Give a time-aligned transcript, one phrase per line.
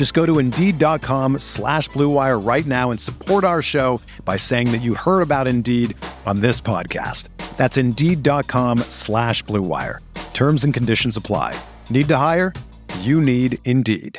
[0.00, 4.78] Just go to Indeed.com slash BlueWire right now and support our show by saying that
[4.78, 7.28] you heard about Indeed on this podcast.
[7.58, 9.98] That's Indeed.com slash BlueWire.
[10.32, 11.54] Terms and conditions apply.
[11.90, 12.54] Need to hire?
[13.00, 14.18] You need Indeed.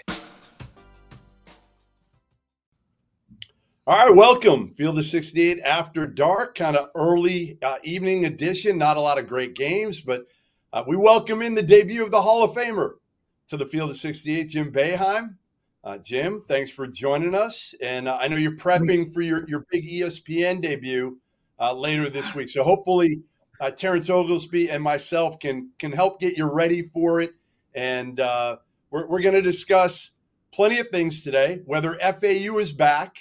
[3.88, 4.70] All right, welcome.
[4.70, 8.78] Field of 68 after dark, kind of early uh, evening edition.
[8.78, 10.28] Not a lot of great games, but
[10.72, 12.98] uh, we welcome in the debut of the Hall of Famer
[13.48, 15.38] to the Field of 68, Jim Boeheim.
[15.84, 17.74] Uh, Jim, thanks for joining us.
[17.82, 21.20] And uh, I know you're prepping for your, your big ESPN debut
[21.60, 22.50] uh, later this week.
[22.50, 23.22] So hopefully,
[23.60, 27.32] uh, Terrence Oglesby and myself can can help get you ready for it.
[27.74, 28.58] And uh,
[28.92, 30.12] we're, we're going to discuss
[30.52, 33.16] plenty of things today, whether FAU is back,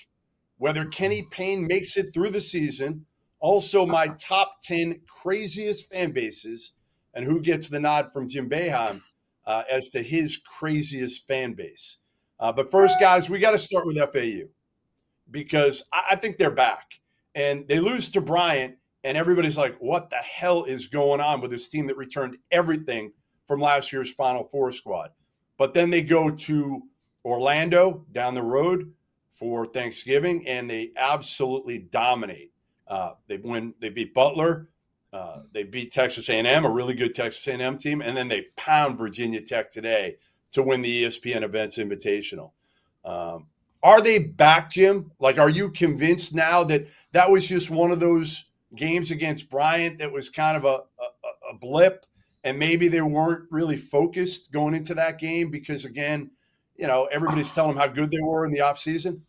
[0.59, 3.07] whether Kenny Payne makes it through the season,
[3.39, 6.73] also my top 10 craziest fan bases,
[7.15, 9.01] and who gets the nod from Jim Boeheim
[9.47, 11.99] uh, as to his craziest fan base.
[12.41, 14.49] Uh, but first, guys, we got to start with FAU
[15.31, 17.01] because I, I think they're back
[17.35, 21.51] and they lose to Bryant, and everybody's like, what the hell is going on with
[21.51, 23.13] this team that returned everything
[23.47, 25.11] from last year's Final Four squad?
[25.59, 26.83] But then they go to
[27.25, 28.93] Orlando down the road
[29.33, 32.53] for Thanksgiving, and they absolutely dominate.
[32.87, 33.75] Uh, they win.
[33.81, 34.69] They beat Butler.
[35.13, 38.97] Uh, they beat Texas A&M, a really good Texas A&M team, and then they pound
[38.97, 40.17] Virginia Tech today
[40.53, 42.51] to win the ESPN Events Invitational.
[43.05, 43.47] Um,
[43.83, 45.11] are they back, Jim?
[45.21, 48.45] Like, are you convinced now that that was just one of those
[48.77, 52.05] games against Bryant that was kind of a, a, a blip,
[52.45, 56.31] and maybe they weren't really focused going into that game because, again,
[56.77, 59.21] you know, everybody's telling them how good they were in the offseason?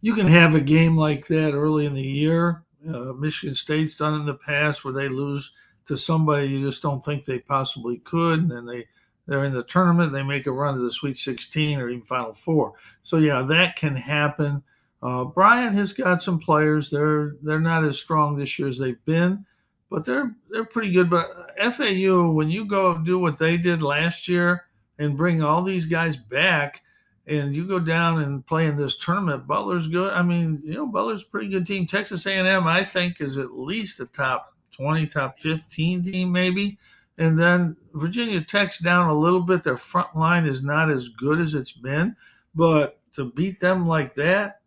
[0.00, 2.62] You can have a game like that early in the year.
[2.86, 5.50] Uh, Michigan State's done in the past where they lose
[5.86, 8.84] to somebody you just don't think they possibly could, and then they–
[9.28, 12.32] they're in the tournament, they make a run to the Sweet 16 or even Final
[12.32, 12.72] Four.
[13.02, 14.62] So yeah, that can happen.
[15.02, 16.90] Uh, Bryant has got some players.
[16.90, 19.44] They're they're not as strong this year as they've been,
[19.90, 21.10] but they're they're pretty good.
[21.10, 21.28] But
[21.72, 24.64] FAU, when you go do what they did last year
[24.98, 26.82] and bring all these guys back,
[27.26, 30.14] and you go down and play in this tournament, Butler's good.
[30.14, 31.86] I mean, you know, Butler's pretty good team.
[31.86, 36.78] Texas A&M, I think, is at least a top 20, top 15 team, maybe.
[37.18, 39.64] And then Virginia Tech's down a little bit.
[39.64, 42.14] Their front line is not as good as it's been,
[42.54, 44.60] but to beat them like that,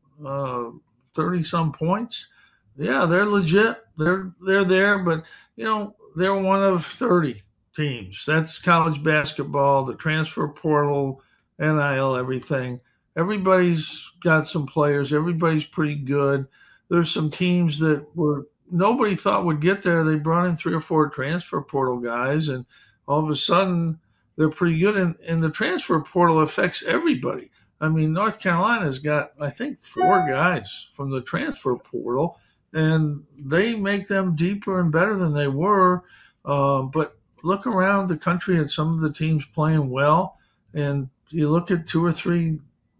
[1.15, 2.27] thirty uh, some points,
[2.75, 3.77] yeah, they're legit.
[3.97, 5.23] They're they're there, but
[5.55, 7.43] you know they're one of thirty
[7.75, 8.25] teams.
[8.25, 11.21] That's college basketball, the transfer portal,
[11.59, 12.81] NIL, everything.
[13.15, 15.13] Everybody's got some players.
[15.13, 16.47] Everybody's pretty good.
[16.89, 20.03] There's some teams that were nobody thought would get there.
[20.03, 22.65] They brought in three or four transfer portal guys, and
[23.07, 23.99] all of a sudden
[24.37, 24.95] they're pretty good.
[24.95, 27.51] And, and the transfer portal affects everybody.
[27.79, 32.39] I mean, North Carolina's got, I think, four guys from the transfer portal,
[32.73, 36.03] and they make them deeper and better than they were.
[36.45, 40.37] Uh, but look around the country at some of the teams playing well,
[40.73, 42.59] and you look at two or three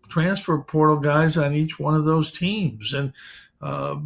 [0.09, 2.93] transfer portal guys on each one of those teams.
[2.93, 3.13] And
[3.61, 3.97] uh,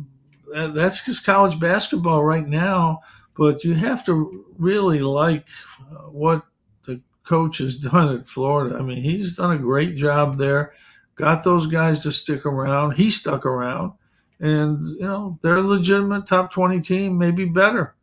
[0.54, 3.02] that's just college basketball right now.
[3.38, 5.48] But you have to really like
[5.92, 6.46] uh, what
[6.86, 8.78] the coach has done at Florida.
[8.78, 10.74] I mean, he's done a great job there.
[11.16, 12.96] Got those guys to stick around.
[12.96, 13.94] He stuck around,
[14.40, 17.96] and you know they're a legitimate top twenty team, maybe better.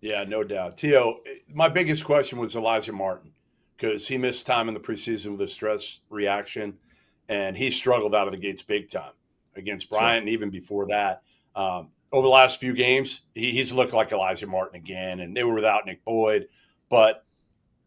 [0.00, 0.76] Yeah, no doubt.
[0.76, 1.20] Tio,
[1.54, 3.32] my biggest question was Elijah Martin
[3.76, 6.76] because he missed time in the preseason with a stress reaction,
[7.28, 9.12] and he struggled out of the gates big time
[9.56, 10.18] against Bryant, sure.
[10.20, 11.22] and even before that.
[11.54, 15.44] Um, over the last few games, he, he's looked like Elijah Martin again, and they
[15.44, 16.48] were without Nick Boyd.
[16.88, 17.24] But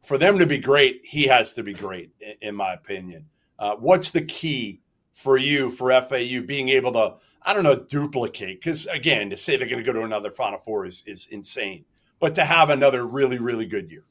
[0.02, 3.28] for them to be great, he has to be great, in, in my opinion.
[3.58, 4.82] Uh, what's the key
[5.14, 9.56] for you for FAU being able to I don't know duplicate because again to say
[9.56, 11.86] they're going to go to another Final Four is is insane,
[12.20, 14.04] but to have another really really good year.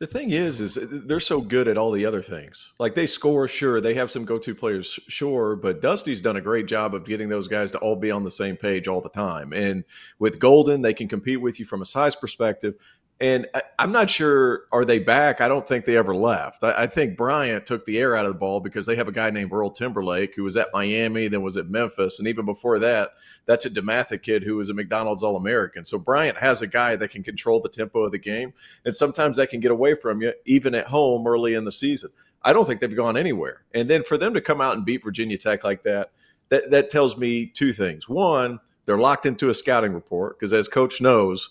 [0.00, 2.72] The thing is, is they're so good at all the other things.
[2.78, 6.66] Like they score, sure, they have some go-to players, sure, but Dusty's done a great
[6.66, 9.52] job of getting those guys to all be on the same page all the time.
[9.52, 9.82] And
[10.20, 12.74] with Golden, they can compete with you from a size perspective.
[13.20, 15.40] And I, am not sure are they back.
[15.40, 16.62] I don't think they ever left.
[16.62, 19.12] I, I, think Bryant took the air out of the ball because they have a
[19.12, 22.78] guy named Earl Timberlake who was at Miami, then was at Memphis, and even before
[22.78, 23.10] that,
[23.44, 25.84] that's a DeMatha kid who was a McDonald's All American.
[25.84, 28.52] So Bryant has a guy that can control the tempo of the game,
[28.84, 32.10] and sometimes that can get away from you even at home early in the season.
[32.44, 33.62] I don't think they've gone anywhere.
[33.74, 36.12] And then for them to come out and beat Virginia Tech like that,
[36.50, 38.08] that that tells me two things.
[38.08, 41.50] One, they're locked into a scouting report because as coach knows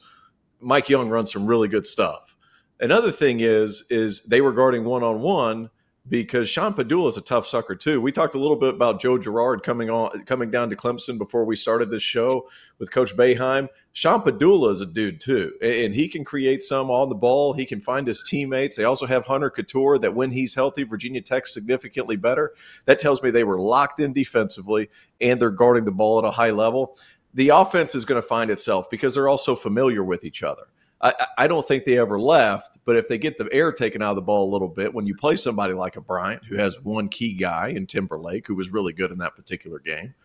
[0.60, 2.36] Mike Young runs some really good stuff.
[2.80, 5.70] Another thing is is they were guarding one on one
[6.10, 8.00] because Sean Pedulla is a tough sucker too.
[8.00, 11.44] We talked a little bit about Joe Girard coming on coming down to Clemson before
[11.44, 12.50] we started this show
[12.80, 13.68] with Coach Boeheim.
[13.94, 17.54] Sean Pedulla is a dude too, and he can create some on the ball.
[17.54, 18.76] He can find his teammates.
[18.76, 22.54] They also have Hunter Cattoor that when he's healthy, Virginia Tech's significantly better.
[22.86, 24.90] That tells me they were locked in defensively
[25.20, 26.98] and they're guarding the ball at a high level
[27.38, 30.64] the offense is going to find itself because they're all so familiar with each other.
[31.00, 34.10] I, I, don't think they ever left, but if they get the air taken out
[34.10, 36.82] of the ball a little bit, when you play somebody like a Bryant who has
[36.84, 40.16] one key guy in Timberlake who was really good in that particular game,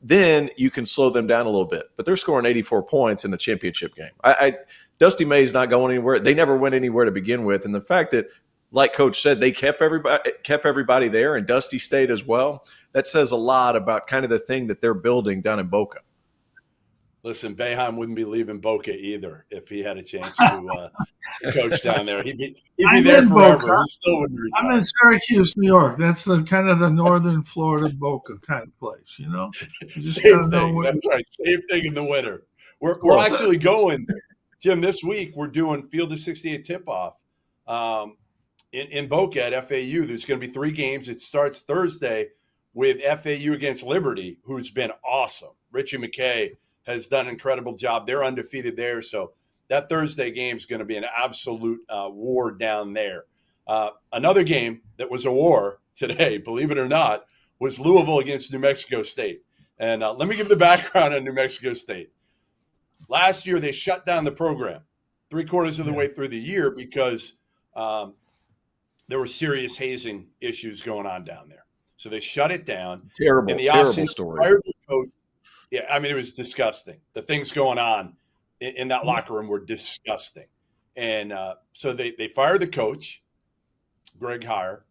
[0.00, 1.90] then you can slow them down a little bit.
[1.98, 4.12] But they're scoring 84 points in the championship game.
[4.24, 4.58] I, I
[4.98, 6.18] Dusty May's not going anywhere.
[6.18, 8.28] They never went anywhere to begin with, and the fact that,
[8.70, 12.66] like Coach said, they kept everybody kept everybody there, and Dusty stayed as well.
[12.92, 15.98] That says a lot about kind of the thing that they're building down in Boca.
[17.24, 21.82] Listen, Boeheim wouldn't be leaving Boca either if he had a chance to uh, coach
[21.82, 22.22] down there.
[22.22, 23.60] He'd be, he'd be there forever.
[23.60, 23.76] Boca.
[23.80, 24.70] He still wouldn't retire.
[24.70, 25.96] I'm in Syracuse, New York.
[25.96, 29.50] That's the kind of the northern Florida Boca kind of place, you know.
[29.96, 30.82] You Same thing.
[30.82, 31.24] That's right.
[31.30, 32.42] Same thing in the winter.
[32.80, 34.06] We're we're actually going,
[34.60, 34.82] Jim.
[34.82, 37.22] This week we're doing Field of 68 tip off
[37.66, 38.18] um,
[38.72, 40.04] in in Boca at FAU.
[40.04, 41.08] There's going to be three games.
[41.08, 42.28] It starts Thursday
[42.74, 45.52] with FAU against Liberty, who's been awesome.
[45.72, 48.06] Ritchie McKay has done an incredible job.
[48.06, 49.02] They're undefeated there.
[49.02, 49.32] So
[49.68, 53.24] that Thursday game is going to be an absolute uh, war down there.
[53.66, 57.24] Uh, another game that was a war today, believe it or not,
[57.58, 59.42] was Louisville against New Mexico State.
[59.78, 62.10] And uh, let me give the background on New Mexico State.
[63.08, 64.82] Last year, they shut down the program
[65.30, 67.34] three quarters of the way through the year because
[67.74, 68.14] um,
[69.08, 71.64] there were serious hazing issues going on down there.
[71.96, 73.10] So they shut it down.
[73.16, 74.38] Terrible, and the terrible story.
[74.42, 75.08] Fired the coach
[75.74, 77.00] yeah, I mean, it was disgusting.
[77.14, 78.14] The things going on
[78.60, 80.46] in, in that locker room were disgusting.
[80.94, 83.24] And uh, so they, they fired the coach,
[84.16, 84.82] Greg Heiar,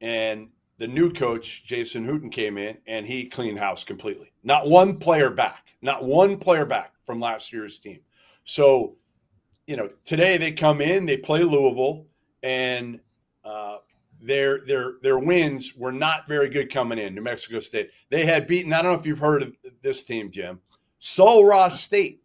[0.00, 4.32] and the new coach, Jason Hooten, came in and he cleaned house completely.
[4.44, 7.98] Not one player back, not one player back from last year's team.
[8.44, 8.94] So,
[9.66, 12.06] you know, today they come in, they play Louisville,
[12.44, 13.00] and
[13.44, 13.78] uh,
[14.22, 17.14] their their their wins were not very good coming in.
[17.14, 18.72] New Mexico State they had beaten.
[18.72, 20.60] I don't know if you've heard of this team, Jim.
[21.00, 22.22] Sul Ross State,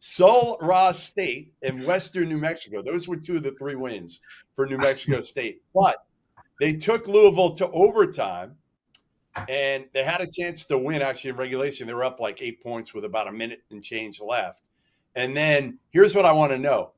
[0.00, 2.82] Sul Ross State, and Western New Mexico.
[2.82, 4.20] Those were two of the three wins
[4.54, 5.62] for New Mexico State.
[5.74, 6.06] But
[6.58, 8.56] they took Louisville to overtime,
[9.50, 11.02] and they had a chance to win.
[11.02, 14.20] Actually, in regulation, they were up like eight points with about a minute and change
[14.20, 14.62] left.
[15.14, 16.92] And then here's what I want to know.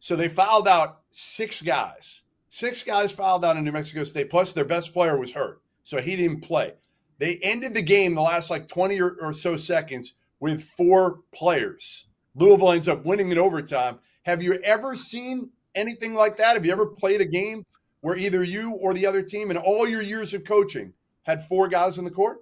[0.00, 2.22] So they fouled out six guys
[2.58, 5.62] Six guys fouled out in New Mexico State, plus their best player was hurt.
[5.84, 6.72] So he didn't play.
[7.18, 12.08] They ended the game the last like 20 or, or so seconds with four players.
[12.34, 14.00] Louisville ends up winning in overtime.
[14.24, 16.54] Have you ever seen anything like that?
[16.54, 17.64] Have you ever played a game
[18.00, 21.68] where either you or the other team in all your years of coaching had four
[21.68, 22.38] guys in the court?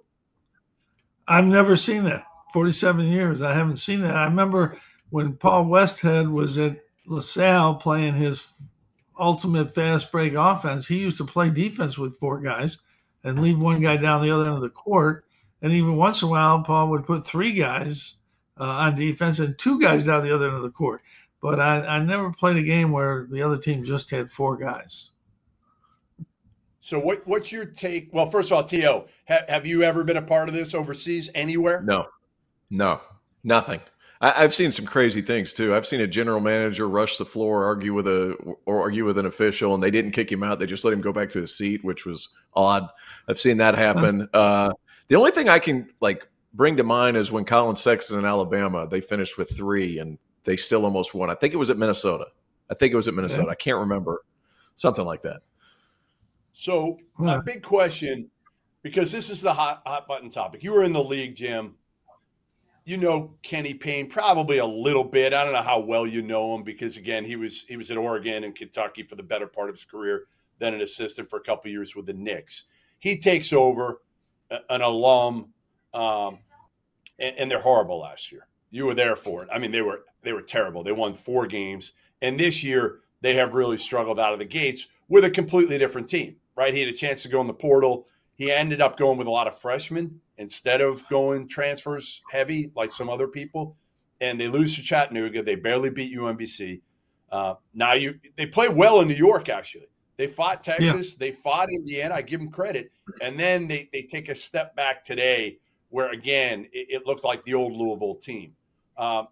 [1.27, 2.25] I've never seen that.
[2.53, 3.43] 47 years.
[3.43, 4.15] I haven't seen that.
[4.15, 4.79] I remember
[5.11, 8.47] when Paul Westhead was at LaSalle playing his
[9.19, 12.77] ultimate fast break offense, he used to play defense with four guys
[13.23, 15.25] and leave one guy down the other end of the court.
[15.61, 18.15] And even once in a while, Paul would put three guys
[18.59, 21.01] uh, on defense and two guys down the other end of the court.
[21.41, 25.11] But I, I never played a game where the other team just had four guys.
[26.79, 28.09] So what what's your take?
[28.13, 31.29] Well, first of all, To, ha- have you ever been a part of this overseas
[31.35, 31.81] anywhere?
[31.81, 32.07] No,
[32.69, 33.01] no,
[33.43, 33.81] nothing.
[34.19, 35.75] I, have seen some crazy things too.
[35.75, 39.25] I've seen a general manager rush the floor, argue with a or argue with an
[39.25, 40.59] official, and they didn't kick him out.
[40.59, 42.87] They just let him go back to his seat, which was odd.
[43.27, 44.27] I've seen that happen.
[44.33, 44.71] Uh,
[45.07, 48.87] the only thing I can like bring to mind is when Collin Sexton in Alabama
[48.87, 51.29] they finished with three and they still almost won.
[51.29, 52.25] I think it was at Minnesota.
[52.69, 53.43] I think it was at Minnesota.
[53.45, 53.51] Yeah.
[53.51, 54.23] I can't remember
[54.75, 55.41] something like that.
[56.53, 58.31] So, a big question
[58.81, 60.63] because this is the hot hot button topic.
[60.63, 61.75] You were in the league, Jim.
[62.87, 65.33] You know Kenny Payne probably a little bit.
[65.33, 67.97] I don't know how well you know him because again, he was he was at
[67.97, 70.27] Oregon and Kentucky for the better part of his career,
[70.59, 72.63] then an assistant for a couple years with the Knicks.
[72.99, 73.99] He takes over
[74.69, 75.49] an alum,
[75.93, 76.37] um,
[77.19, 78.47] and, and they're horrible last year.
[78.71, 79.49] You were there for it.
[79.51, 80.81] I mean, they were they were terrible.
[80.81, 81.91] They won four games,
[82.21, 86.07] and this year they have really struggled out of the gates with a completely different
[86.07, 86.37] team.
[86.55, 86.73] Right?
[86.73, 89.31] He had a chance to go in the portal he ended up going with a
[89.31, 93.75] lot of freshmen instead of going transfers heavy like some other people.
[94.21, 95.43] And they lose to Chattanooga.
[95.43, 96.81] They barely beat UMBC.
[97.31, 99.49] Uh, now you they play well in New York.
[99.49, 101.13] Actually, they fought Texas.
[101.13, 101.27] Yeah.
[101.27, 102.15] They fought Indiana.
[102.15, 102.91] I give them credit.
[103.21, 107.43] And then they they take a step back today, where again it, it looked like
[107.43, 108.55] the old Louisville team.
[108.97, 109.27] Um,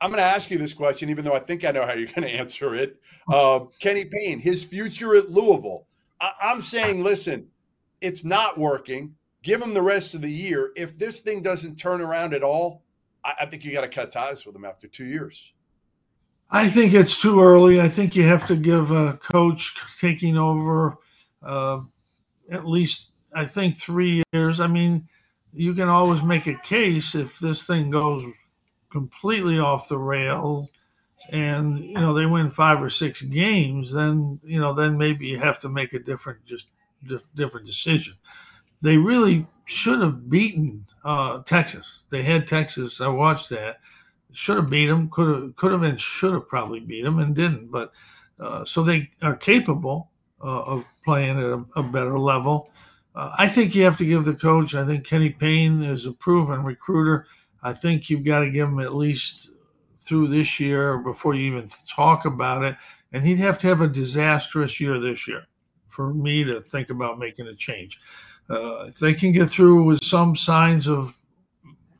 [0.00, 2.06] I'm going to ask you this question, even though I think I know how you're
[2.06, 2.96] going to answer it.
[3.32, 5.86] Um, Kenny Payne, his future at Louisville.
[6.20, 7.48] I, I'm saying, listen,
[8.04, 9.14] it's not working.
[9.42, 10.72] Give him the rest of the year.
[10.76, 12.82] If this thing doesn't turn around at all,
[13.24, 15.52] I, I think you got to cut ties with him after two years.
[16.50, 17.80] I think it's too early.
[17.80, 20.98] I think you have to give a coach taking over
[21.42, 21.80] uh,
[22.50, 24.60] at least, I think, three years.
[24.60, 25.08] I mean,
[25.54, 28.22] you can always make a case if this thing goes
[28.92, 30.70] completely off the rail
[31.30, 35.38] and you know they win five or six games then you know then maybe you
[35.38, 36.66] have to make a different just
[37.34, 38.14] different decision.
[38.82, 42.04] They really should have beaten uh, Texas.
[42.10, 43.00] They had Texas.
[43.00, 43.80] I watched that.
[44.32, 45.08] Should have beat them.
[45.10, 47.70] Could have, could have, and should have probably beat them, and didn't.
[47.70, 47.92] But
[48.40, 50.10] uh, so they are capable
[50.42, 52.70] uh, of playing at a, a better level.
[53.14, 54.74] Uh, I think you have to give the coach.
[54.74, 57.26] I think Kenny Payne is a proven recruiter.
[57.62, 59.50] I think you've got to give him at least
[60.02, 62.76] through this year before you even talk about it.
[63.12, 65.44] And he'd have to have a disastrous year this year
[65.94, 68.00] for me to think about making a change.
[68.50, 71.16] Uh, if they can get through with some signs of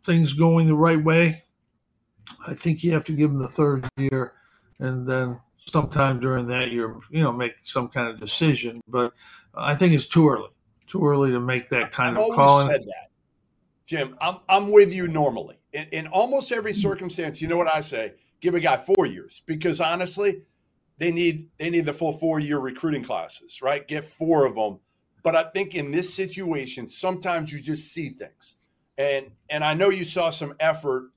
[0.04, 1.44] things going the right way,
[2.46, 4.32] I think you have to give them the third year,
[4.80, 8.80] and then sometime during that year, you know, make some kind of decision.
[8.88, 9.14] But
[9.54, 10.50] I think it's too early,
[10.86, 12.66] too early to make that kind I've of call.
[12.66, 13.10] Said that,
[13.86, 14.16] Jim.
[14.20, 17.40] I'm I'm with you normally in, in almost every circumstance.
[17.40, 18.14] You know what I say?
[18.40, 20.42] Give a guy four years because honestly,
[20.98, 23.86] they need they need the full four year recruiting classes, right?
[23.86, 24.78] Get four of them.
[25.22, 28.56] But I think in this situation, sometimes you just see things,
[28.98, 31.10] and and I know you saw some effort,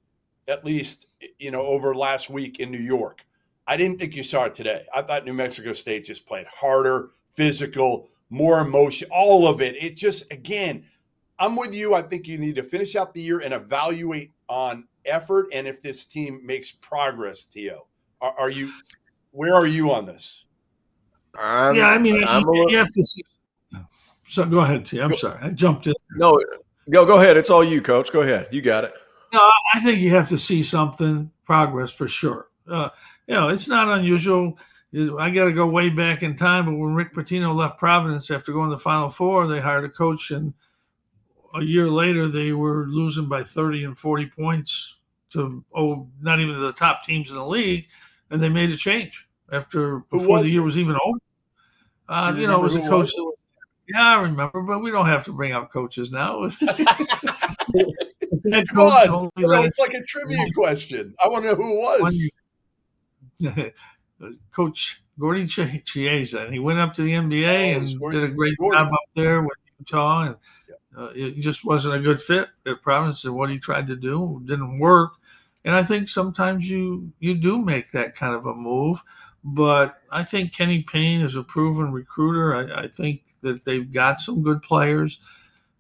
[0.48, 1.08] at least
[1.38, 3.26] you know over last week in New York.
[3.68, 4.86] I didn't think you saw it today.
[4.96, 9.76] I thought New Mexico State just played harder, physical, more emotion, all of it.
[9.82, 10.86] It just again,
[11.38, 11.94] I'm with you.
[11.94, 15.82] I think you need to finish out the year and evaluate on effort and if
[15.82, 17.46] this team makes progress.
[17.46, 17.88] Tio,
[18.22, 18.72] are, are you
[19.38, 20.46] where are you on this?
[21.40, 23.04] I'm, yeah, I mean, I'm you, you have to.
[23.04, 23.24] See.
[24.28, 25.00] So go ahead, T.
[25.00, 25.94] I'm sorry, I jumped in.
[26.16, 26.40] No,
[26.90, 27.38] go go ahead.
[27.38, 28.12] It's all you, Coach.
[28.12, 28.50] Go ahead.
[28.52, 28.94] You got it.
[29.32, 29.40] No,
[29.76, 32.48] I think you have to see something progress for sure.
[32.68, 32.90] Uh,
[33.28, 34.58] you know, it's not unusual.
[35.20, 38.52] I got to go way back in time, but when Rick Pitino left Providence after
[38.52, 40.52] going to the Final Four, they hired a coach, and
[41.54, 46.56] a year later they were losing by 30 and 40 points to oh, not even
[46.56, 47.88] to the top teams in the league
[48.30, 51.20] and they made a change after before the year was even over.
[52.10, 53.12] Uh, you, you know, it was a coach.
[53.18, 53.36] Was
[53.88, 56.50] yeah, I remember, but we don't have to bring out coaches now.
[58.74, 61.14] coach on, it's like a trivia question.
[61.24, 62.32] I want to know who it was.
[64.52, 68.56] Coach Gordy Chiesa, and he went up to the NBA oh, and did a great
[68.60, 70.36] job up there with Utah, and
[70.98, 73.24] uh, it just wasn't a good fit at Providence.
[73.26, 75.14] And what he tried to do didn't work.
[75.64, 79.04] And I think sometimes you you do make that kind of a move.
[79.44, 82.56] But I think Kenny Payne is a proven recruiter.
[82.56, 85.20] I, I think that they've got some good players.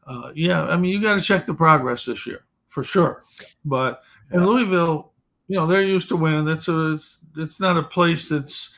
[0.06, 3.26] Uh, yeah, I mean, you got to check the progress this year for sure.
[3.66, 5.12] But in Louisville,
[5.48, 6.46] you know, they're used to winning.
[6.46, 8.74] That's a it's, it's not a place that's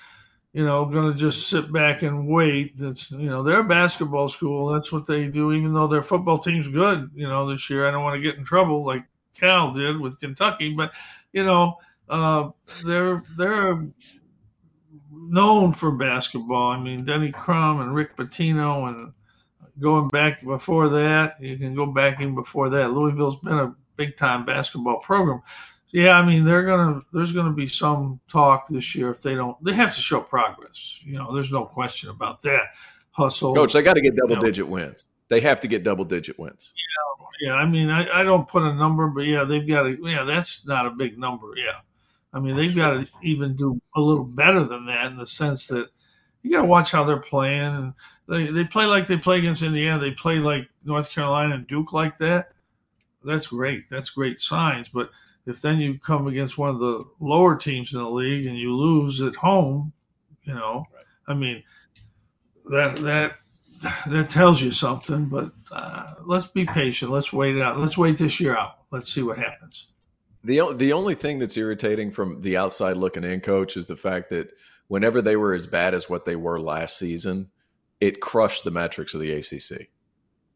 [0.54, 2.78] you know going to just sit back and wait.
[2.78, 4.68] That's you know they're a basketball school.
[4.68, 5.52] That's what they do.
[5.52, 8.38] Even though their football team's good, you know, this year I don't want to get
[8.38, 9.04] in trouble like
[9.40, 10.92] Cal did with Kentucky, but
[11.34, 11.78] you know
[12.10, 12.50] uh,
[12.86, 13.86] they're they're
[15.30, 16.72] known for basketball.
[16.72, 19.14] I mean, Denny Crum and Rick Pitino, and
[19.80, 22.92] going back before that, you can go back even before that.
[22.92, 25.42] Louisville's been a big time basketball program.
[25.92, 27.02] Yeah, I mean, they're gonna.
[27.14, 29.62] There's gonna be some talk this year if they don't.
[29.64, 31.00] They have to show progress.
[31.04, 32.68] You know, there's no question about that.
[33.12, 33.74] Hustle, coach.
[33.74, 35.06] They got to get double digit wins.
[35.30, 36.74] They have to get double digit wins.
[37.42, 37.54] Yeah, yeah.
[37.56, 39.98] I mean, I, I don't put a number, but yeah, they've got to.
[40.04, 41.54] Yeah, that's not a big number.
[41.56, 41.80] Yeah,
[42.34, 45.68] I mean, they've got to even do a little better than that in the sense
[45.68, 45.90] that
[46.44, 47.62] you got to watch how they're playing.
[47.62, 47.94] And
[48.28, 50.00] they they play like they play against Indiana.
[50.00, 52.52] They play like North Carolina and Duke like that.
[53.24, 53.90] That's great.
[53.90, 54.90] That's great signs.
[54.90, 55.10] But
[55.46, 58.76] if then you come against one of the lower teams in the league and you
[58.76, 59.92] lose at home,
[60.44, 61.06] you know, right.
[61.28, 61.64] I mean,
[62.70, 63.38] that that
[64.08, 65.26] that tells you something.
[65.26, 67.12] But uh, let's be patient.
[67.12, 67.80] Let's wait it out.
[67.80, 68.80] Let's wait this year out.
[68.92, 69.88] Let's see what happens.
[70.50, 74.32] The the only thing that's irritating from the outside looking in, coach, is the fact
[74.32, 74.51] that
[74.88, 77.51] whenever they were as bad as what they were last season,
[78.01, 79.89] it crushed the metrics of the ACC.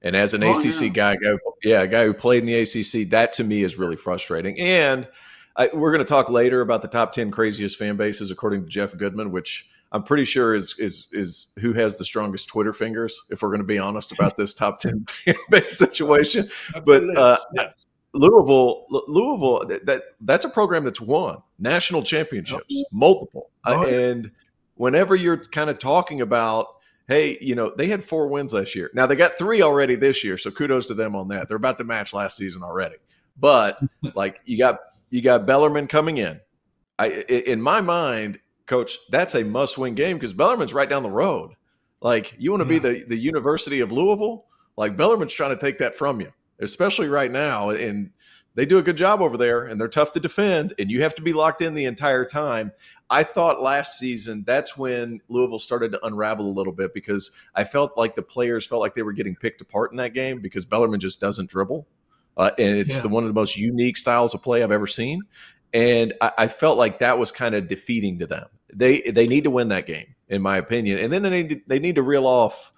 [0.01, 0.88] And as an oh, ACC yeah.
[0.88, 1.17] guy,
[1.63, 4.59] yeah, a guy who played in the ACC, that to me is really frustrating.
[4.59, 5.07] And
[5.55, 8.69] I, we're going to talk later about the top ten craziest fan bases according to
[8.69, 13.21] Jeff Goodman, which I'm pretty sure is is is who has the strongest Twitter fingers.
[13.29, 17.03] If we're going to be honest about this top ten fan base situation, that's but
[17.15, 17.85] uh, yes.
[18.13, 23.98] Louisville, Louisville, that that's a program that's won national championships, multiple, uh, oh, yeah.
[23.98, 24.32] and
[24.75, 26.67] whenever you're kind of talking about
[27.08, 28.89] hey, you know, they had four wins last year.
[28.93, 31.48] Now they got three already this year, so kudos to them on that.
[31.48, 32.96] They're about to match last season already.
[33.38, 33.79] But
[34.15, 34.79] like you got
[35.10, 36.39] you got Bellarmine coming in.
[37.00, 41.51] I in my mind, coach, that's a must-win game because Bellarmine's right down the road.
[42.01, 42.79] Like you want to yeah.
[42.79, 44.46] be the the University of Louisville,
[44.77, 46.32] like Bellarmine's trying to take that from you,
[46.63, 47.70] especially right now.
[47.70, 48.12] And
[48.55, 51.15] they do a good job over there and they're tough to defend and you have
[51.15, 52.72] to be locked in the entire time.
[53.10, 57.63] I thought last season that's when Louisville started to unravel a little bit because I
[57.63, 60.65] felt like the players felt like they were getting picked apart in that game because
[60.65, 61.88] Bellarmine just doesn't dribble.
[62.38, 63.01] Uh, and it's yeah.
[63.01, 65.22] the, one of the most unique styles of play I've ever seen.
[65.74, 68.48] And I, I felt like that was kind of defeating to them.
[68.74, 70.98] They they need to win that game, in my opinion.
[70.98, 72.72] And then they need to, they need to reel off.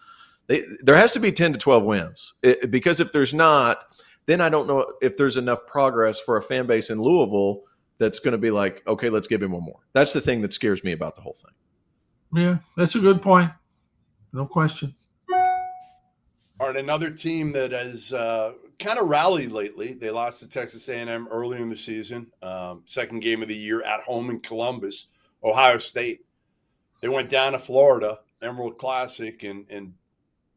[0.47, 3.83] They, there has to be ten to twelve wins it, because if there's not,
[4.27, 7.61] then I don't know if there's enough progress for a fan base in Louisville
[7.97, 9.79] that's going to be like, okay, let's give him one more.
[9.93, 12.43] That's the thing that scares me about the whole thing.
[12.43, 13.51] Yeah, that's a good point.
[14.33, 14.95] No question.
[16.59, 19.93] All right, another team that has uh, kind of rallied lately.
[19.93, 23.81] They lost to Texas A&M early in the season, um, second game of the year
[23.81, 25.07] at home in Columbus,
[25.43, 26.25] Ohio State.
[27.01, 29.93] They went down to Florida, Emerald Classic, and and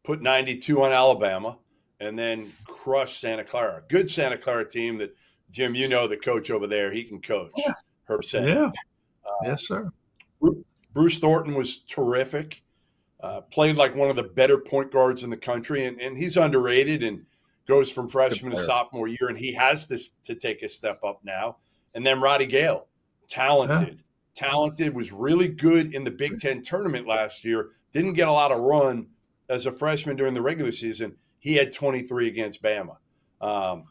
[0.09, 1.59] put 92 on Alabama
[2.01, 3.83] and then crush Santa Clara.
[3.91, 5.15] Good Santa Clara team that
[5.51, 6.91] Jim, you know the coach over there.
[6.91, 7.51] He can coach.
[7.59, 7.75] Yeah.
[8.07, 8.55] Herb Sendek.
[8.55, 8.71] Yeah.
[9.27, 9.93] Uh, yes, sir.
[10.95, 12.63] Bruce Thornton was terrific.
[13.23, 16.39] Uh, played like one of the better point guards in the country, and, and he's
[16.39, 17.27] underrated and
[17.67, 21.21] goes from freshman to sophomore year, and he has this to take a step up
[21.23, 21.59] now.
[21.95, 22.87] And then Roddy Gayle,
[23.29, 24.03] talented, yeah.
[24.49, 27.73] talented, was really good in the Big Ten tournament last year.
[27.93, 29.09] Didn't get a lot of run
[29.49, 32.97] as a freshman during the regular season he had 23 against Bama.
[33.41, 33.85] Um,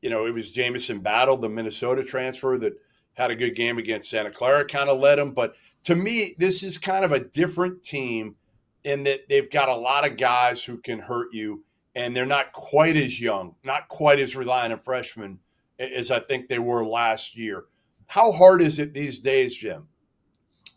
[0.00, 2.74] you know, it was Jamison Battle, the Minnesota transfer that
[3.14, 5.32] had a good game against Santa Clara, kind of led him.
[5.32, 8.36] But to me, this is kind of a different team
[8.84, 12.52] in that they've got a lot of guys who can hurt you, and they're not
[12.52, 15.40] quite as young, not quite as reliant on freshmen
[15.78, 17.64] as I think they were last year.
[18.06, 19.88] How hard is it these days, Jim,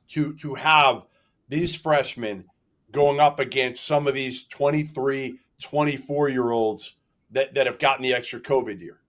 [0.10, 1.06] to to have
[1.48, 2.46] these freshmen
[2.92, 6.98] going up against some of these 23, 24 year olds
[7.32, 9.00] that, that have gotten the extra COVID year?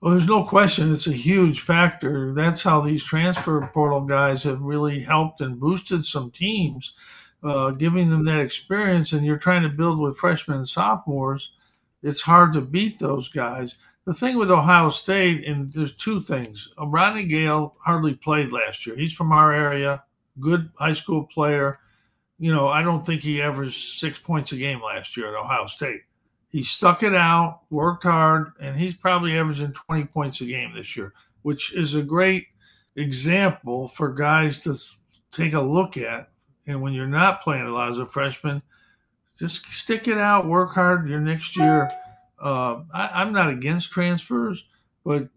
[0.00, 2.32] Well, there's no question it's a huge factor.
[2.32, 6.94] That's how these transfer portal guys have really helped and boosted some teams,
[7.42, 9.12] uh, giving them that experience.
[9.12, 11.50] And you're trying to build with freshmen and sophomores.
[12.02, 13.74] It's hard to beat those guys.
[14.04, 16.72] The thing with Ohio State, and there's two things.
[16.78, 18.96] Rodney Gayle hardly played last year.
[18.96, 20.04] He's from our area,
[20.38, 21.80] good high school player
[22.38, 25.66] you know, I don't think he averaged six points a game last year at Ohio
[25.66, 26.02] State.
[26.50, 30.96] He stuck it out, worked hard, and he's probably averaging 20 points a game this
[30.96, 32.46] year, which is a great
[32.96, 34.74] example for guys to
[35.30, 36.30] take a look at.
[36.66, 38.62] And when you're not playing a lot as a freshman,
[39.38, 41.90] just stick it out, work hard your next year.
[42.40, 44.64] Uh, I, I'm not against transfers,
[45.04, 45.28] but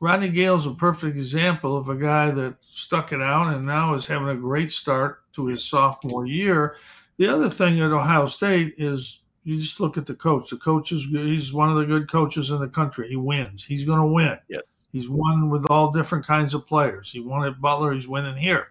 [0.00, 4.06] Rodney Gayle's a perfect example of a guy that stuck it out and now is
[4.06, 6.76] having a great start to his sophomore year.
[7.16, 10.50] The other thing at Ohio State is you just look at the coach.
[10.50, 13.08] The coach is he's one of the good coaches in the country.
[13.08, 13.64] He wins.
[13.64, 14.38] He's going to win.
[14.48, 14.84] Yes.
[14.92, 17.10] He's won with all different kinds of players.
[17.10, 17.92] He won at Butler.
[17.92, 18.68] He's winning here.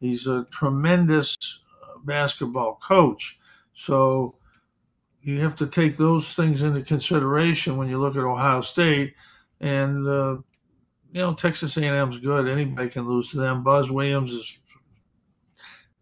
[0.00, 1.36] He's a tremendous
[1.82, 3.38] uh, basketball coach.
[3.74, 4.36] So
[5.22, 9.14] you have to take those things into consideration when you look at Ohio State.
[9.60, 10.38] And uh,
[11.12, 12.48] you know, Texas A&M's good.
[12.48, 13.62] Anybody can lose to them.
[13.62, 14.58] Buzz Williams is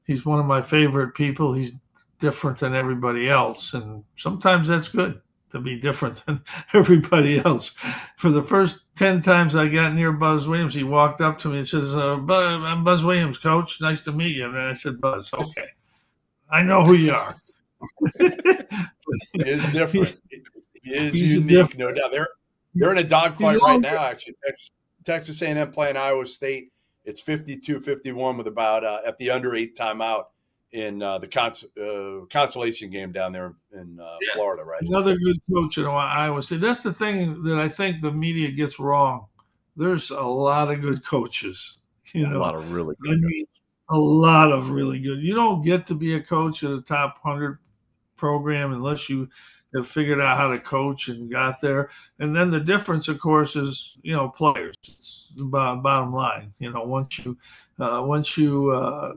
[0.05, 1.53] he's one of my favorite people.
[1.53, 1.73] He's
[2.18, 6.42] different than everybody else, and sometimes that's good to be different than
[6.75, 7.77] everybody else.
[8.16, 11.59] For the first ten times I got near Buzz Williams, he walked up to me
[11.59, 13.81] and says, uh, "I'm Buzz Williams, coach.
[13.81, 15.68] Nice to meet you." And I said, "Buzz, okay."
[16.51, 17.37] I know who you are.
[18.18, 18.27] he
[19.37, 20.18] is different.
[20.83, 22.11] He is He's unique, no doubt.
[22.11, 22.29] They're
[22.75, 23.99] they're in a dogfight right now.
[23.99, 24.71] Actually, Texas,
[25.05, 26.73] Texas A&M playing Iowa State.
[27.05, 30.25] It's 52-51 with about uh, at the under eight timeout
[30.73, 34.35] in uh, the cons- uh, consolation game down there in uh, yeah.
[34.35, 34.83] Florida, right?
[34.83, 36.61] Another good coach in Iowa State.
[36.61, 39.27] That's the thing that I think the media gets wrong.
[39.77, 41.79] There's a lot of good coaches.
[42.15, 43.19] You know, a lot of really good.
[43.19, 43.47] I mean,
[43.91, 45.19] a lot of really good.
[45.19, 47.59] You don't get to be a coach at a top hundred
[48.17, 49.29] program unless you
[49.87, 51.91] figured out how to coach and got there.
[52.19, 54.75] And then the difference, of course, is you know players.
[54.87, 56.53] It's the bottom line.
[56.59, 57.37] You know, once you
[57.79, 59.14] uh, once you uh,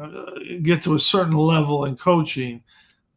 [0.00, 0.30] uh,
[0.62, 2.62] get to a certain level in coaching,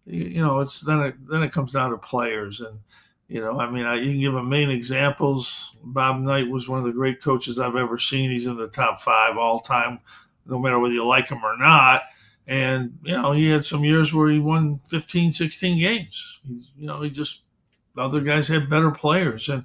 [0.06, 2.62] you, you, know, it's then it then it comes down to players.
[2.62, 2.80] And
[3.28, 5.76] you know, I mean, I, you can give a main examples.
[5.84, 8.32] Bob Knight was one of the great coaches I've ever seen.
[8.32, 10.00] He's in the top five all time,
[10.46, 12.04] no matter whether you like him or not
[12.50, 16.40] and, you know, he had some years where he won 15, 16 games.
[16.44, 17.44] You know, he just,
[17.96, 19.50] other guys had better players.
[19.50, 19.64] And,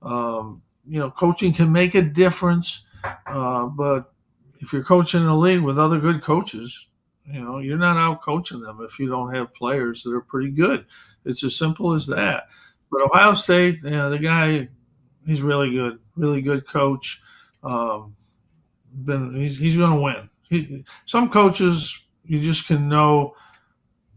[0.00, 2.86] um, you know, coaching can make a difference.
[3.26, 4.14] Uh, but
[4.60, 6.86] if you're coaching in a league with other good coaches,
[7.26, 10.50] you know, you're not out coaching them if you don't have players that are pretty
[10.50, 10.86] good.
[11.26, 12.44] It's as simple as that.
[12.90, 14.70] But Ohio State, you know, the guy,
[15.26, 17.20] he's really good, really good coach.
[17.62, 18.16] Um,
[19.04, 20.30] been he's he's going to win.
[20.48, 23.34] He, some coaches you just can know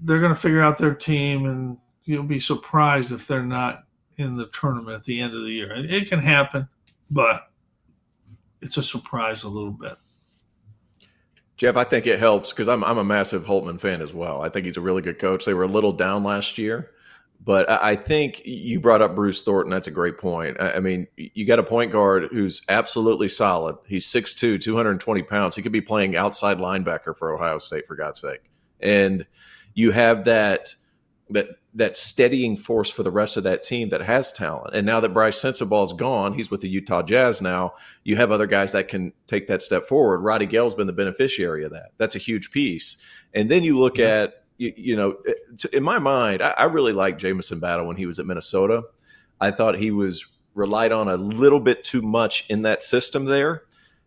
[0.01, 3.83] they're going to figure out their team, and you'll be surprised if they're not
[4.17, 5.73] in the tournament at the end of the year.
[5.75, 6.67] It can happen,
[7.09, 7.49] but
[8.61, 9.97] it's a surprise a little bit.
[11.57, 14.41] Jeff, I think it helps because I'm I'm a massive Holtmann fan as well.
[14.41, 15.45] I think he's a really good coach.
[15.45, 16.91] They were a little down last year,
[17.45, 19.71] but I think you brought up Bruce Thornton.
[19.71, 20.59] That's a great point.
[20.59, 23.77] I mean, you got a point guard who's absolutely solid.
[23.85, 25.55] He's 6'2, 220 pounds.
[25.55, 28.49] He could be playing outside linebacker for Ohio State, for God's sake.
[28.81, 29.27] And
[29.75, 30.75] you have that
[31.29, 34.73] that that steadying force for the rest of that team that has talent.
[34.73, 37.73] And now that Brice Sensabaugh's gone, he's with the Utah Jazz now.
[38.03, 40.19] You have other guys that can take that step forward.
[40.19, 41.89] Roddy Gayle's been the beneficiary of that.
[41.97, 43.03] That's a huge piece.
[43.33, 45.33] And then you look at you, you know, eh,
[45.73, 48.83] in my mind, I, I really liked Jamison Battle when he was at Minnesota.
[49.41, 53.63] I thought he was relied on a little bit too much in that system there.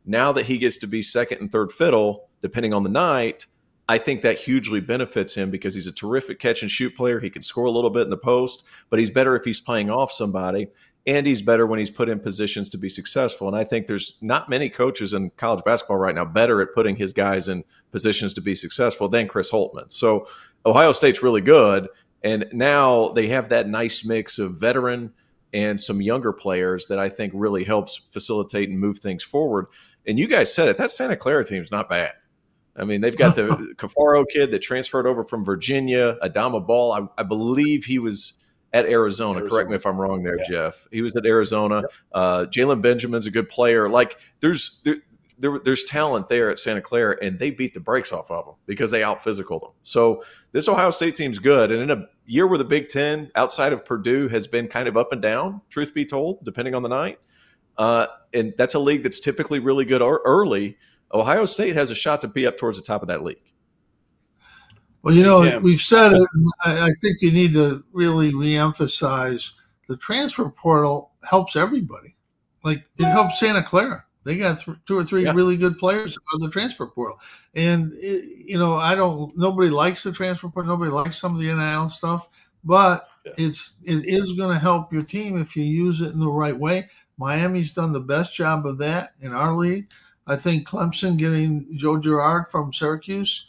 [0.06, 3.46] Now that he gets to be second and third fiddle, depending on the night,
[3.90, 7.20] I think that hugely benefits him because he's a terrific catch and shoot player.
[7.20, 9.90] He can score a little bit in the post, but he's better if he's playing
[9.90, 10.68] off somebody
[11.08, 13.48] and he's better when he's put in positions to be successful.
[13.48, 16.96] And I think there's not many coaches in college basketball right now better at putting
[16.96, 19.90] his guys in positions to be successful than Chris Holtmann.
[19.90, 20.26] So
[20.66, 21.88] Ohio State's really good.
[22.22, 25.14] And now they have that nice mix of veteran
[25.54, 29.68] and some younger players that I think really helps facilitate and move things forward.
[30.06, 32.12] And you guys said it, that Santa Clara team's not bad.
[32.76, 36.92] I mean, they've got the Caffaro kid that transferred over from Virginia, Adama Bal.
[36.92, 38.38] I, I believe he was
[38.72, 39.40] at Arizona.
[39.40, 39.50] Arizona.
[39.50, 40.48] Correct me if I'm wrong there, yeah.
[40.48, 40.88] Jeff.
[40.90, 41.76] He was at Arizona.
[41.76, 41.90] Yep.
[42.12, 43.88] Uh, Jalen Benjamin's a good player.
[43.88, 44.96] Like there's there,
[45.38, 48.54] there, there's talent there at Santa Clara, and they beat the brakes off of them
[48.66, 49.70] because they out physical them.
[49.82, 51.70] So this Ohio State team's good.
[51.70, 54.96] And in a year where the Big Ten, outside of Purdue, has been kind of
[54.96, 57.20] up and down, truth be told, depending on the night,
[57.78, 60.76] uh, and that's a league that's typically really good early.
[61.14, 63.54] Ohio State has a shot to be up towards the top of that league.
[65.08, 65.62] Well, you know, Tim.
[65.62, 66.28] we've said it.
[66.64, 69.52] I think you need to really reemphasize
[69.88, 72.14] the transfer portal helps everybody.
[72.62, 74.04] Like it helps Santa Clara.
[74.24, 75.32] They got th- two or three yeah.
[75.32, 77.18] really good players out of the transfer portal,
[77.54, 79.34] and it, you know, I don't.
[79.34, 80.74] Nobody likes the transfer portal.
[80.74, 82.28] Nobody likes some of the NIL stuff,
[82.62, 83.32] but yeah.
[83.38, 86.58] it's it is going to help your team if you use it in the right
[86.58, 86.86] way.
[87.16, 89.88] Miami's done the best job of that in our league.
[90.26, 93.48] I think Clemson getting Joe Girard from Syracuse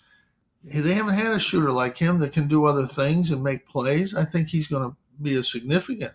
[0.64, 4.16] they haven't had a shooter like him that can do other things and make plays.
[4.16, 6.14] I think he's going to be a significant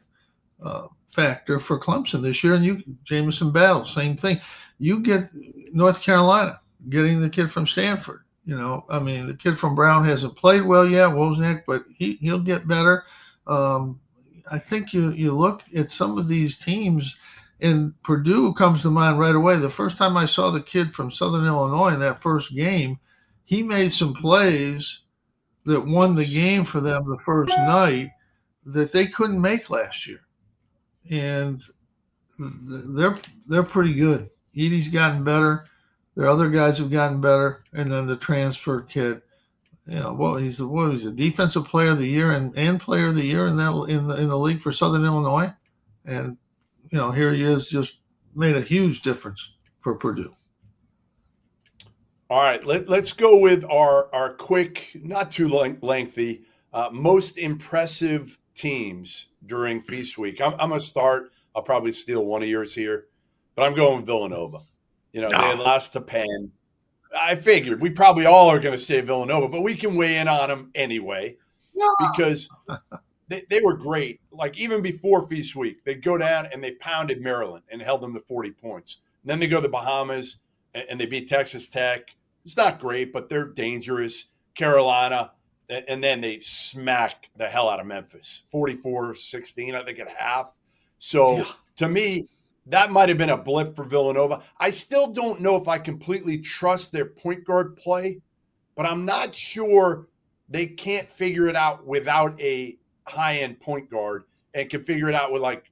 [0.63, 2.55] uh, factor for Clemson this year.
[2.55, 4.41] And you, Jamison Battle, same thing.
[4.79, 5.23] You get
[5.73, 8.25] North Carolina getting the kid from Stanford.
[8.45, 12.17] You know, I mean, the kid from Brown hasn't played well yet, Wozniak, but he
[12.17, 13.05] he'll get better.
[13.47, 13.99] Um,
[14.51, 17.17] I think you you look at some of these teams,
[17.63, 19.57] and Purdue comes to mind right away.
[19.57, 22.99] The first time I saw the kid from Southern Illinois in that first game
[23.45, 25.01] he made some plays
[25.65, 28.11] that won the game for them the first night
[28.67, 30.21] that they couldn't make last year,
[31.11, 31.63] and
[32.39, 34.31] they're they're pretty good.
[34.57, 35.67] Edey's gotten better.
[36.17, 39.21] Their other guys have gotten better, and then the transfer kid,
[39.87, 43.09] you know, well, he's what he's a defensive player of the year and, and player
[43.09, 45.53] of the year in that in the in the league for Southern Illinois,
[46.05, 46.37] and
[46.91, 47.99] you know here he is just
[48.35, 50.35] made a huge difference for Purdue.
[52.31, 58.39] All right, let, us go with our our quick, not too lengthy, uh, most impressive
[58.55, 60.41] teams during Feast Week.
[60.41, 61.33] I'm, I'm, gonna start.
[61.55, 63.07] I'll probably steal one of yours here,
[63.55, 64.61] but I'm going Villanova.
[65.13, 66.51] You know, they lost to Penn.
[67.17, 70.27] I figured we probably all are going to say Villanova, but we can weigh in
[70.27, 71.37] on them anyway
[71.77, 71.95] no.
[72.01, 72.49] because
[73.29, 74.21] they, they were great.
[74.33, 78.15] Like even before Feast Week, they go down and they pounded Maryland and held them
[78.15, 78.99] to 40 points.
[79.23, 80.39] And then they go to the Bahamas
[80.75, 82.15] and, they beat Texas Tech.
[82.45, 84.27] It's not great, but they're dangerous.
[84.55, 85.33] Carolina,
[85.69, 90.09] and, and then they smack the hell out of Memphis 44 16, I think, at
[90.09, 90.59] half.
[90.99, 91.45] So yeah.
[91.77, 92.29] to me,
[92.67, 94.43] that might have been a blip for Villanova.
[94.59, 98.21] I still don't know if I completely trust their point guard play,
[98.75, 100.09] but I'm not sure
[100.49, 105.15] they can't figure it out without a high end point guard and can figure it
[105.15, 105.71] out with like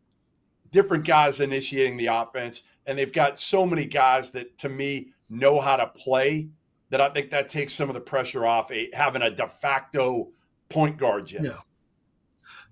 [0.70, 2.62] different guys initiating the offense.
[2.86, 6.48] And they've got so many guys that to me know how to play
[6.90, 10.28] that I think that takes some of the pressure off a, having a de facto
[10.68, 11.42] point guard yet.
[11.42, 11.58] Yeah.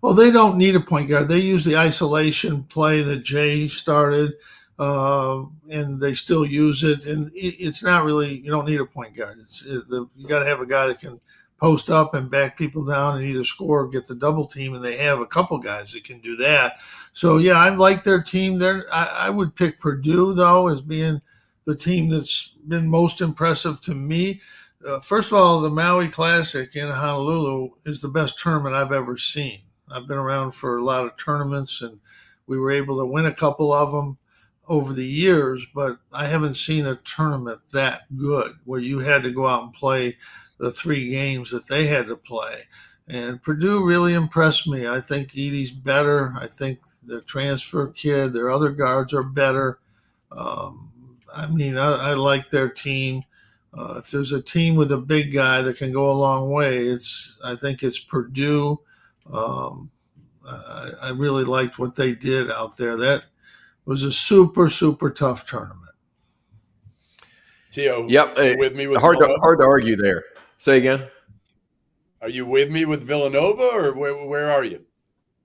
[0.03, 1.29] Well, they don't need a point guard.
[1.29, 4.33] They use the isolation play that Jay started,
[4.79, 7.07] uh, and they still use it.
[7.07, 9.39] And it's not really you don't need a point guard.
[9.41, 11.21] It's it, the, you got to have a guy that can
[11.61, 14.75] post up and back people down and either score or get the double team.
[14.75, 16.79] And they have a couple guys that can do that.
[17.13, 18.59] So yeah, I like their team.
[18.59, 21.21] There, I, I would pick Purdue though as being
[21.67, 24.41] the team that's been most impressive to me.
[24.87, 29.19] Uh, first of all, the Maui Classic in Honolulu is the best tournament I've ever
[29.19, 29.61] seen.
[29.93, 32.01] I've been around for a lot of tournaments and
[32.47, 34.17] we were able to win a couple of them
[34.67, 39.31] over the years, but I haven't seen a tournament that good where you had to
[39.31, 40.17] go out and play
[40.61, 42.61] the three games that they had to play.
[43.09, 44.87] And Purdue really impressed me.
[44.87, 46.33] I think Edey's better.
[46.39, 49.81] I think the transfer kid, their other guards are better.
[50.31, 50.93] Um,
[51.35, 53.23] I mean, I, I, like their team.
[53.77, 56.79] Uh, if there's a team with a big guy that can go a long way,
[56.79, 58.79] it's I think it's Purdue.
[59.33, 59.91] Um,
[60.47, 62.97] I, I really liked what they did out there.
[62.97, 63.25] That
[63.87, 65.95] was a super super tough tournament.
[67.71, 70.25] Tio, yep, with me with hard to, hard to argue there.
[70.61, 71.09] Say again.
[72.21, 74.85] Are you with me with Villanova, or where, where are you?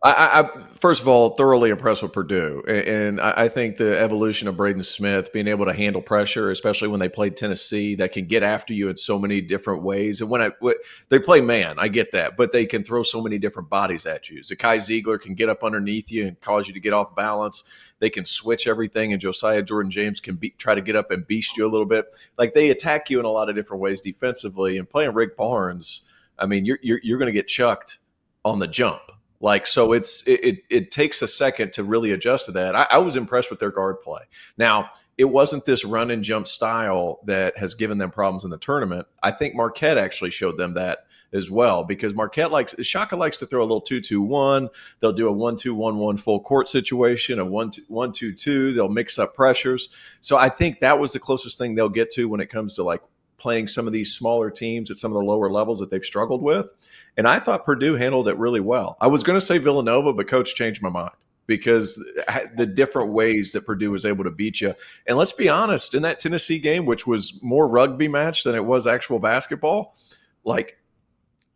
[0.05, 4.55] I, I, first of all thoroughly impressed with Purdue, and I, think the evolution of
[4.55, 8.43] Braden Smith being able to handle pressure, especially when they played Tennessee, that can get
[8.43, 10.21] after you in so many different ways.
[10.21, 10.75] And when I when
[11.09, 14.29] they play man, I get that, but they can throw so many different bodies at
[14.29, 14.41] you.
[14.41, 17.63] Zakai Zeigler can get up underneath you and cause you to get off balance.
[17.97, 21.25] They can switch everything, and Josiah Jordan James can be, try to get up and
[21.25, 22.15] beast you a little bit.
[22.37, 24.77] Like they attack you in a lot of different ways defensively.
[24.77, 26.03] And playing Rick Barnes,
[26.37, 27.97] I mean, you're you're, you're going to get chucked
[28.43, 29.01] on the jump
[29.39, 32.75] like so, it's it, it, it takes a second to really adjust to that.
[32.75, 34.21] I, I, was impressed with their guard play.
[34.57, 38.57] Now, it wasn't this run and jump style that has given them problems in the
[38.57, 39.07] tournament.
[39.21, 40.99] I think Marquette actually showed them that
[41.33, 44.69] as well because Marquette likes Shaka likes to throw a little two two one.
[44.99, 48.33] They'll do a one two one one full court situation, a one two one two
[48.33, 48.71] two.
[48.71, 49.89] They'll mix up pressures.
[50.21, 52.83] So I think that was the closest thing they'll get to when it comes to
[52.83, 53.01] like
[53.37, 56.41] playing some of these smaller teams at some of the lower levels that they've struggled
[56.41, 56.71] with.
[57.17, 58.97] And I thought Purdue handled it really well.
[59.01, 61.11] I was going to say Villanova, but coach changed my mind
[61.47, 61.95] because
[62.55, 64.73] the different ways that Purdue was able to beat you.
[65.05, 68.65] And let's be honest, in that Tennessee game, which was more rugby match than it
[68.65, 69.95] was actual basketball,
[70.43, 70.79] like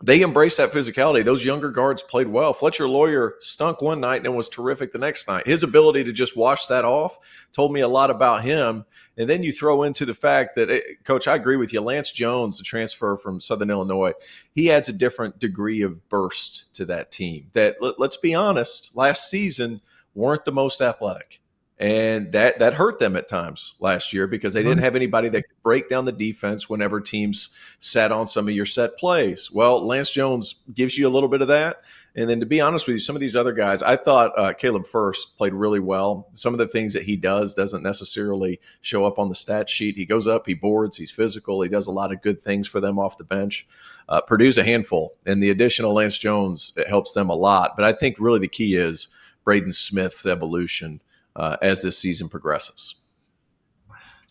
[0.02, 1.26] they embraced that physicality.
[1.26, 2.54] Those younger guards played well.
[2.54, 5.46] Fletcher Loyer stunk one night and was terrific the next night.
[5.46, 7.18] His ability to just wash that off
[7.52, 8.86] told me a lot about him.
[9.18, 11.82] And then you throw into the fact that, eh, Coach, I agree with you.
[11.82, 14.14] Lance Jones, the transfer from Southern Illinois,
[14.54, 17.48] he adds a different degree of burst to that team.
[17.52, 19.82] That let's be honest, last season
[20.16, 21.42] weren't the most athletic
[21.80, 24.84] and that that hurt them at times last year because they didn't mm-hmm.
[24.84, 28.66] have anybody that could break down the defense whenever teams sat on some of your
[28.66, 29.50] set plays.
[29.50, 31.78] Well, Lance Jones gives you a little bit of that,
[32.16, 34.52] and then to be honest with you, some of these other guys, I thought uh,
[34.52, 36.28] Caleb Furst played really well.
[36.34, 39.96] Some of the things that he does doesn't necessarily show up on the stat sheet.
[39.96, 42.82] He goes up, he boards, he's physical, he does a lot of good things for
[42.82, 43.66] them off the bench.
[44.10, 47.78] Uh, Purdue's a handful, and the additional Lance Jones it helps them a lot.
[47.78, 49.08] But I think really the key is
[49.46, 51.00] Braden Smith's evolution
[51.36, 52.96] uh, as this season progresses.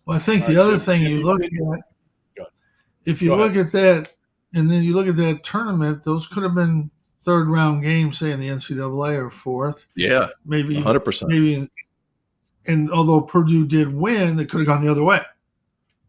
[0.06, 2.48] Well, I think the other thing you look at,
[3.04, 4.14] if you look at that,
[4.54, 6.90] and then you look at that tournament, those could have been
[7.24, 9.86] third round games, say in the NCAA or fourth.
[9.94, 11.00] Yeah, maybe 100.
[11.00, 11.68] percent Maybe,
[12.66, 15.20] and although Purdue did win, it could have gone the other way.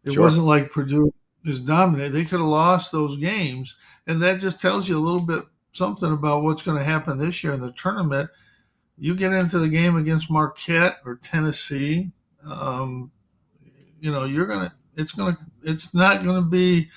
[0.06, 0.24] It sure.
[0.24, 1.14] wasn't like Purdue
[1.46, 2.14] is dominant.
[2.14, 3.76] They could have lost those games,
[4.08, 7.44] and that just tells you a little bit something about what's going to happen this
[7.44, 8.30] year in the tournament
[9.00, 12.12] you get into the game against Marquette or Tennessee,
[12.50, 13.12] um,
[14.00, 16.90] you know, you're going to, it's gonna it's not gonna be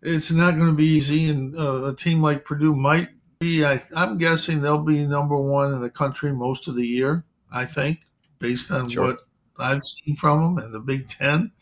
[0.00, 1.28] it's not gonna be easy.
[1.28, 3.08] And uh, a team like Purdue might
[3.40, 3.64] be.
[3.64, 7.24] I, I'm guessing they'll be number one in the country most of the year.
[7.50, 8.00] I think,
[8.38, 9.04] based on sure.
[9.04, 9.18] what
[9.58, 11.52] I've seen from them and the Big Ten.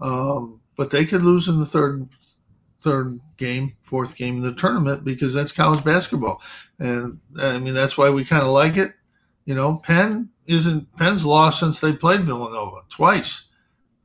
[0.00, 2.08] Um, but they could lose in the third
[2.82, 6.42] third game, fourth game in the tournament because that's college basketball,
[6.78, 8.92] and I mean that's why we kind of like it.
[9.50, 13.46] You know, Penn isn't Penn's lost since they played Villanova twice,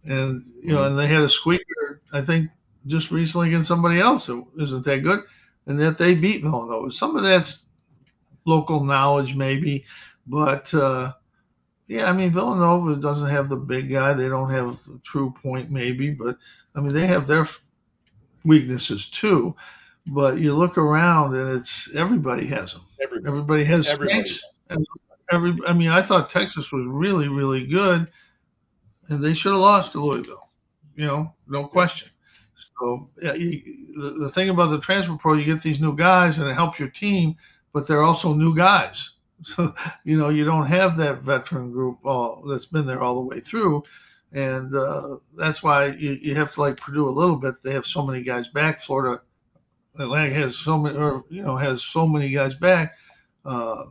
[0.03, 2.49] and you know, and they had a squeaker I think
[2.87, 5.19] just recently against somebody else that isn't that good,
[5.67, 6.89] and that they beat Villanova.
[6.89, 7.61] Some of that's
[8.45, 9.85] local knowledge maybe,
[10.25, 11.13] but uh,
[11.87, 14.13] yeah, I mean Villanova doesn't have the big guy.
[14.13, 16.39] They don't have the true point maybe, but
[16.73, 17.45] I mean they have their
[18.43, 19.55] weaknesses too.
[20.07, 22.81] But you look around and it's everybody has them.
[22.99, 24.43] Everybody, everybody has strengths.
[25.31, 28.07] Every, I mean, I thought Texas was really, really good,
[29.09, 30.49] and they should have lost to Louisville.
[30.95, 32.09] You know, no question.
[32.79, 33.61] So yeah, you,
[33.97, 36.79] the, the thing about the transfer portal, you get these new guys, and it helps
[36.79, 37.35] your team,
[37.73, 39.11] but they're also new guys.
[39.43, 43.21] So you know, you don't have that veteran group all, that's been there all the
[43.21, 43.83] way through
[44.35, 47.55] and uh, that's why you, you, have to like Purdue a little bit.
[47.63, 48.79] They have so many guys back.
[48.79, 49.21] Florida
[49.97, 52.97] Atlantic has so many, or you know, has so many guys back.
[53.45, 53.85] Uh,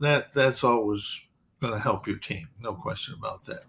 [0.00, 1.24] that that's always
[1.60, 3.64] going to help your team, no question about that.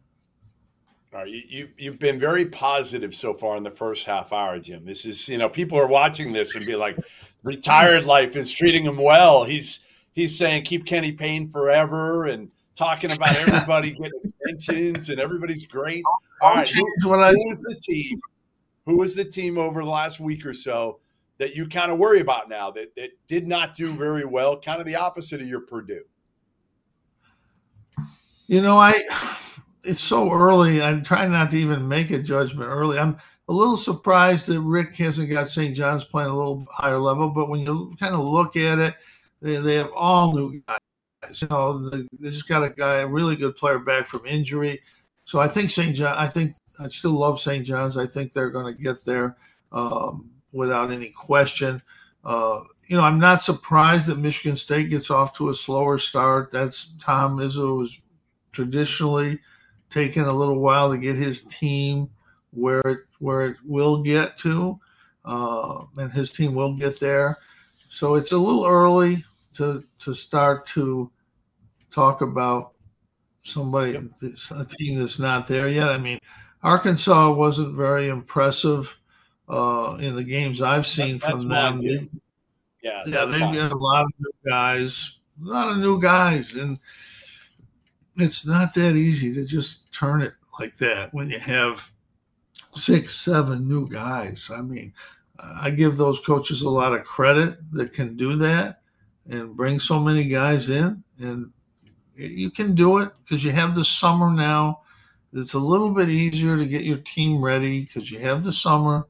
[1.14, 4.58] All right, you, you you've been very positive so far in the first half hour,
[4.60, 4.86] Jim.
[4.86, 6.98] This is you know people are watching this and be like,
[7.44, 9.44] retired life is treating him well.
[9.44, 9.82] He's
[10.14, 16.04] he's saying keep Kenny Payne forever and talking about everybody getting extensions and everybody's great.
[16.42, 18.22] All right, who, who was the team?
[18.86, 21.00] Who was the team over the last week or so
[21.40, 24.60] that you kind of worry about now that, that did not do very well?
[24.60, 26.04] Kind of the opposite of your Purdue.
[28.52, 29.02] You know, I
[29.86, 30.82] it's so early.
[30.82, 33.00] I'm trying not to even make a judgment early.
[33.00, 35.74] I'm a little surprised that Rick hasn't got St.
[35.74, 38.96] John's playing a little higher level, but when you kind of look at it,
[39.42, 41.42] they, they have all new guys.
[41.42, 44.82] You know, they just got a guy, a really good player back from injury.
[45.24, 45.96] So I think St.
[45.96, 46.18] John.
[46.18, 47.66] I think I still love St.
[47.66, 47.96] John's.
[47.96, 49.38] I think they're going to get there
[49.72, 51.82] um, without any question.
[52.26, 56.52] Uh, you know, I'm not surprised that Michigan State gets off to a slower start.
[56.52, 58.02] That's Tom Izzo was
[58.52, 59.40] traditionally
[59.90, 62.10] taken a little while to get his team
[62.52, 64.80] where it where it will get to,
[65.26, 67.38] uh, and his team will get there.
[67.78, 71.12] So it's a little early to to start to
[71.90, 72.74] talk about
[73.44, 75.90] somebody a team that's not there yet.
[75.90, 76.20] I mean,
[76.64, 78.98] Arkansas wasn't very impressive
[79.50, 81.84] uh, in the games I've seen that, from them.
[81.84, 82.10] They,
[82.82, 86.80] yeah, yeah, they've got a lot of new guys, a lot of new guys, and
[88.18, 91.92] it's not that easy to just turn it like that when you have
[92.76, 94.50] six, seven new guys.
[94.54, 94.94] I mean,
[95.40, 98.82] I give those coaches a lot of credit that can do that
[99.30, 101.04] and bring so many guys in.
[101.20, 101.52] And
[102.16, 104.82] you can do it because you have the summer now.
[105.34, 109.08] It's a little bit easier to get your team ready because you have the summer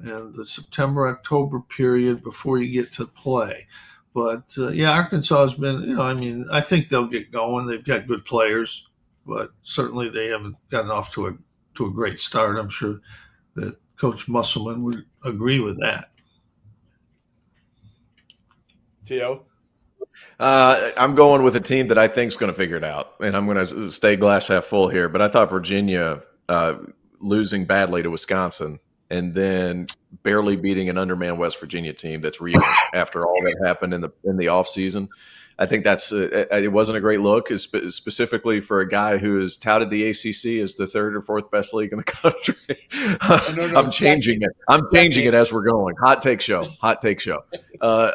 [0.00, 3.66] and the September October period before you get to play.
[4.14, 7.66] But uh, yeah, Arkansas has been, you know, I mean, I think they'll get going.
[7.66, 8.86] They've got good players,
[9.26, 11.32] but certainly they haven't gotten off to a
[11.74, 12.58] to a great start.
[12.58, 13.00] I'm sure
[13.54, 16.10] that Coach Musselman would agree with that.
[19.04, 19.44] T.O.?
[20.38, 23.14] Uh, I'm going with a team that I think is going to figure it out,
[23.20, 25.08] and I'm going to stay glass half full here.
[25.08, 26.76] But I thought Virginia uh,
[27.20, 28.78] losing badly to Wisconsin
[29.12, 29.86] and then
[30.22, 32.60] barely beating an undermanned West Virginia team that's real
[32.94, 35.08] after all that happened in the in the off season.
[35.58, 39.58] I think that's uh, it wasn't a great look, specifically for a guy who has
[39.58, 42.56] touted the ACC as the third or fourth best league in the country.
[43.54, 44.50] no, no, I'm changing it.
[44.66, 45.94] I'm changing it as we're going.
[45.96, 46.64] Hot take show.
[46.80, 47.44] Hot take show.
[47.80, 48.12] Uh,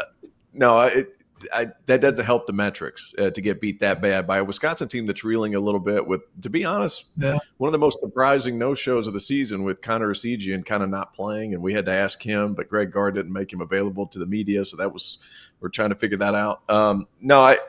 [0.51, 1.15] no, it,
[1.53, 4.87] I, that doesn't help the metrics uh, to get beat that bad by a Wisconsin
[4.87, 6.05] team that's reeling a little bit.
[6.05, 7.37] With, to be honest, yeah.
[7.57, 11.53] one of the most surprising no shows of the season with Connor Essegian not playing,
[11.53, 14.25] and we had to ask him, but Greg Gard didn't make him available to the
[14.25, 15.19] media, so that was
[15.59, 16.61] we're trying to figure that out.
[16.69, 17.59] Um, no, I,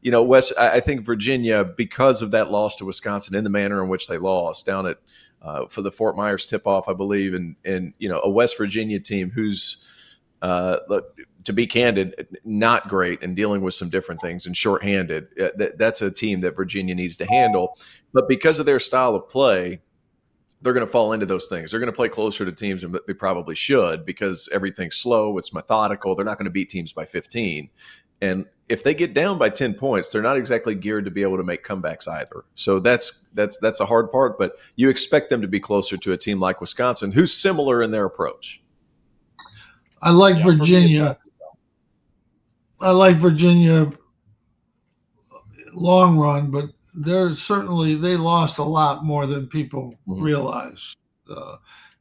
[0.00, 3.50] you know, West, I, I, think Virginia because of that loss to Wisconsin in the
[3.50, 4.98] manner in which they lost down at
[5.42, 8.56] uh, for the Fort Myers tip off, I believe, and and you know a West
[8.58, 9.86] Virginia team who's
[10.42, 10.78] uh,
[11.46, 15.28] to be candid, not great and dealing with some different things and shorthanded.
[15.40, 17.78] Uh, that, that's a team that Virginia needs to handle.
[18.12, 19.80] But because of their style of play,
[20.60, 21.70] they're going to fall into those things.
[21.70, 25.38] They're going to play closer to teams than they probably should because everything's slow.
[25.38, 26.16] It's methodical.
[26.16, 27.70] They're not going to beat teams by 15.
[28.20, 31.36] And if they get down by 10 points, they're not exactly geared to be able
[31.36, 32.44] to make comebacks either.
[32.56, 36.12] So that's that's that's a hard part, but you expect them to be closer to
[36.12, 38.62] a team like Wisconsin who's similar in their approach.
[40.02, 41.18] I like yeah, Virginia.
[42.80, 43.90] I like Virginia
[45.72, 50.22] long run, but they're certainly they lost a lot more than people mm-hmm.
[50.22, 50.94] realize
[51.30, 51.56] uh,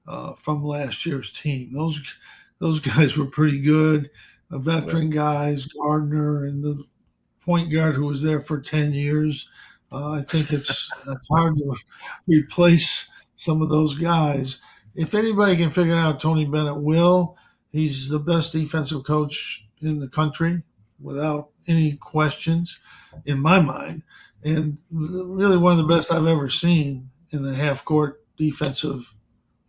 [0.08, 1.74] uh, from last year's team.
[1.74, 2.02] Those
[2.60, 4.10] those guys were pretty good
[4.52, 6.84] uh, veteran guys, Gardner and the
[7.42, 9.50] point guard who was there for 10 years.
[9.92, 11.76] Uh, I think it's, it's hard to
[12.28, 14.60] replace some of those guys.
[14.96, 17.38] If anybody can figure it out, Tony Bennett will.
[17.72, 20.64] He's the best defensive coach in the country
[21.00, 22.80] without any questions
[23.26, 24.04] in my mind.
[24.44, 29.14] And really one of the best I've ever seen in the half court defensive,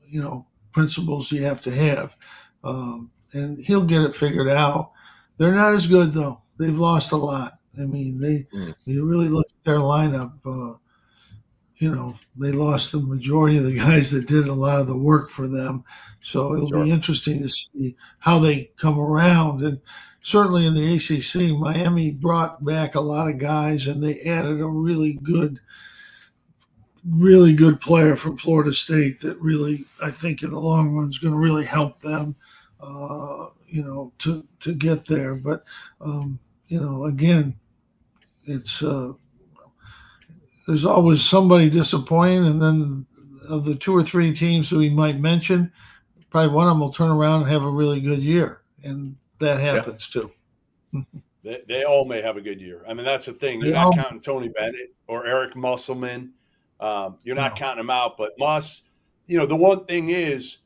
[0.07, 2.17] you know, principles you have to have.
[2.63, 4.93] Um, and he'll get it figured out.
[5.39, 6.43] They're not as good though.
[6.59, 7.59] They've lost a lot.
[7.79, 8.75] I mean, they mm.
[8.85, 10.33] you really look at their lineup.
[10.45, 10.79] Uh,
[11.77, 14.97] you know, they lost the majority of the guys that did a lot of the
[14.97, 15.85] work for them.
[16.21, 16.85] So it'll sure.
[16.85, 19.63] be interesting to see how they come around.
[19.63, 19.81] And
[20.23, 24.67] certainly in the ACC, Miami brought back a lot of guys, and they added a
[24.67, 25.61] really good,
[27.09, 31.19] really good player from Florida State that really, I think, in the long run is
[31.19, 32.37] going to really help them
[32.81, 35.35] uh, you know, to to get there.
[35.35, 35.65] But
[36.01, 37.57] um, you know, again,
[38.45, 39.13] it's uh,
[40.67, 43.07] there's always somebody disappointing, and then
[43.49, 45.73] of the two or three teams that we might mention,
[46.31, 49.61] probably one of them will turn around and have a really good year, and that
[49.61, 50.23] happens yeah.
[50.23, 51.07] too.
[51.45, 52.83] they, they all may have a good year.
[52.89, 53.61] I mean, that's the thing.
[53.61, 56.33] You're not counting Tony Bennett or Eric Musselman.
[56.81, 57.57] Um, you're not no.
[57.57, 58.83] counting them out, but Muss.
[59.27, 60.59] You know, the one thing is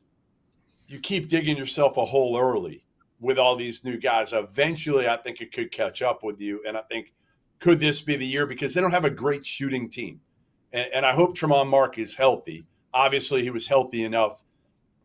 [0.87, 2.83] you keep digging yourself a hole early
[3.19, 4.33] with all these new guys.
[4.33, 6.61] Eventually, I think it could catch up with you.
[6.67, 7.13] And I think,
[7.61, 8.45] could this be the year?
[8.45, 10.19] Because they don't have a great shooting team.
[10.73, 12.65] And, and I hope Tramon Mark is healthy.
[12.93, 14.41] Obviously, he was healthy enough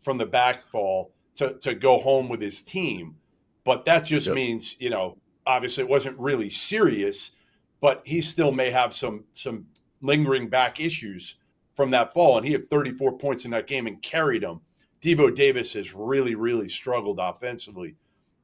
[0.00, 3.16] from the backfall to, to go home with his team.
[3.64, 7.32] But that just means, you know, obviously it wasn't really serious,
[7.80, 9.66] but he still may have some some
[10.00, 11.36] lingering back issues
[11.74, 12.36] from that fall.
[12.36, 14.60] And he had 34 points in that game and carried them.
[15.00, 17.96] Devo Davis has really, really struggled offensively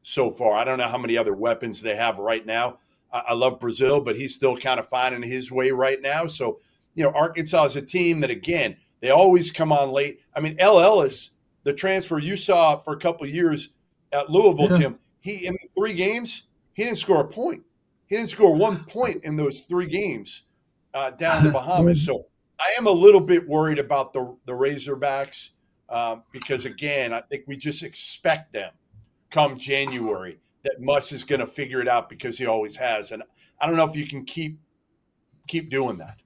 [0.03, 0.55] so far.
[0.55, 2.79] I don't know how many other weapons they have right now.
[3.13, 6.27] I, I love Brazile, but he's still kind of finding his way right now.
[6.27, 6.59] So,
[6.95, 10.21] you know, Arkansas is a team that, again, they always come on late.
[10.35, 11.31] I mean, El Ellis,
[11.65, 13.71] the transfer you saw for a couple years
[14.13, 14.79] at Louisville, yeah.
[14.79, 16.45] Tim, he in three games,
[16.75, 17.63] he didn't score a point.
[18.07, 20.43] He didn't score one point in those three games
[20.95, 22.05] uh, down in the Bahamas.
[22.05, 22.27] So
[22.61, 25.51] I am a little bit worried about the the Razorbacks
[25.89, 28.73] um, because again, I think we just expect them
[29.31, 33.23] come January that Muss is going to figure it out because he always has, and
[33.61, 34.59] I don't know if you can keep
[35.49, 36.19] keep doing that.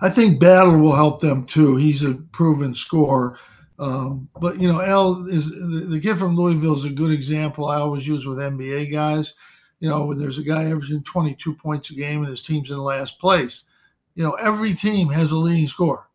[0.00, 1.76] I think Battle will help them too.
[1.76, 3.38] He's a proven scorer.
[3.78, 7.66] Um, but you know, Ellis the, the, kid from Louisville is a good example.
[7.66, 9.32] I always use with NBA guys.
[9.78, 12.76] You know, when there's a guy averaging 22 points a game and his team's in
[12.76, 13.64] last place,
[14.14, 16.10] you know, every team has a leading scorer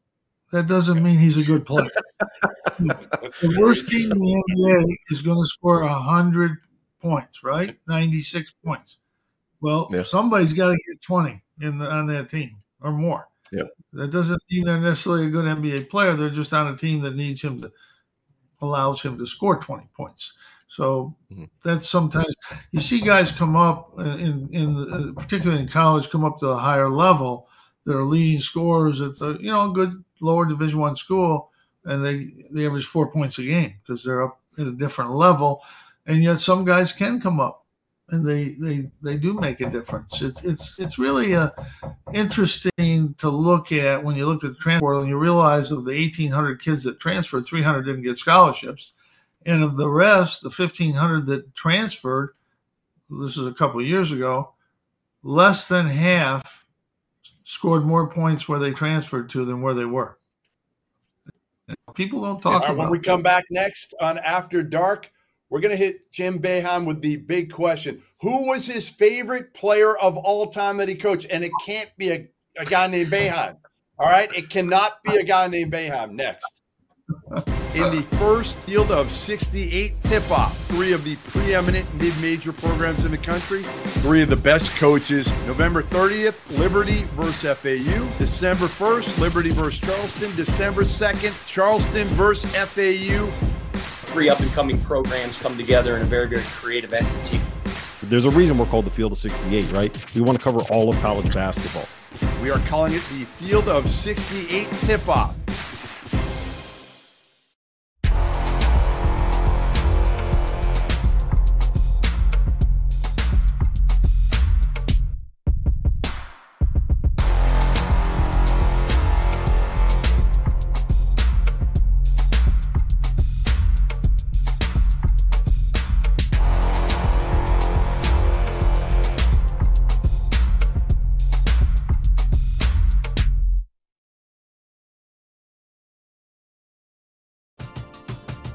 [0.52, 1.90] that doesn't mean he's a good player.
[2.80, 6.58] the worst team in the NBA is going to score 100
[7.06, 7.78] points, right?
[7.88, 8.98] 96 points.
[9.62, 10.04] Well, yeah.
[10.04, 13.28] somebody's got to get 20 in the, on that team or more.
[13.52, 13.64] Yeah.
[13.94, 16.14] That doesn't mean they're necessarily a good NBA player.
[16.14, 17.72] They're just on a team that needs him to
[18.62, 20.34] allows him to score 20 points.
[20.68, 21.46] So mm-hmm.
[21.64, 22.34] that's sometimes
[22.72, 26.58] you see guys come up in in the, particularly in college come up to a
[26.58, 27.48] higher level
[27.86, 31.52] that are leading scorers at the you know good lower Division One school,
[31.86, 35.62] and they they average four points a game because they're up at a different level,
[36.06, 37.66] and yet some guys can come up
[38.10, 40.22] and they they they do make a difference.
[40.22, 41.50] It's it's it's really uh,
[42.14, 46.00] interesting to look at when you look at the transfer and you realize of the
[46.00, 48.94] 1,800 kids that transferred, 300 didn't get scholarships,
[49.46, 52.36] and of the rest, the 1,500 that transferred,
[53.10, 54.54] this is a couple of years ago,
[55.24, 56.66] less than half
[57.44, 60.18] scored more points where they transferred to than where they were.
[61.96, 65.12] People don't talk yeah, about When we come back next on After Dark,
[65.56, 68.02] we're going to hit Jim Boeheim with the big question.
[68.20, 71.28] Who was his favorite player of all time that he coached?
[71.32, 72.28] And it can't be a,
[72.60, 73.56] a guy named Boeheim.
[73.98, 74.28] All right?
[74.36, 76.12] It cannot be a guy named Boeheim.
[76.12, 76.62] Next
[77.76, 80.58] in the first field of 68 tip off.
[80.68, 83.64] Three of the preeminent mid major programs in the country,
[84.02, 85.28] three of the best coaches.
[85.46, 88.18] November 30th, Liberty versus FAU.
[88.18, 90.36] December 1st, Liberty versus Charleston.
[90.36, 93.55] December 2nd, Charleston versus FAU.
[94.16, 97.42] Three up and coming programs come together in a very, very creative entity.
[98.02, 100.16] There's a reason we're called the Field of 68, right?
[100.16, 101.86] We want to cover all of college basketball.
[102.42, 105.38] We are calling it the Field of 68 tip off.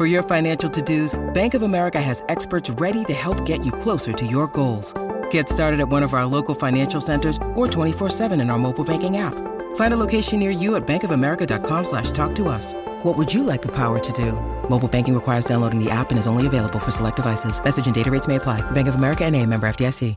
[0.00, 4.14] For your financial to-dos, Bank of America has experts ready to help get you closer
[4.14, 4.94] to your goals.
[5.30, 9.18] Get started at one of our local financial centers or 24-7 in our mobile banking
[9.18, 9.34] app.
[9.74, 12.72] Find a location near you at bankofamerica.com slash talk to us.
[13.04, 14.32] What would you like the power to do?
[14.70, 17.62] Mobile banking requires downloading the app and is only available for select devices.
[17.62, 18.62] Message and data rates may apply.
[18.70, 20.16] Bank of America and a member FDIC.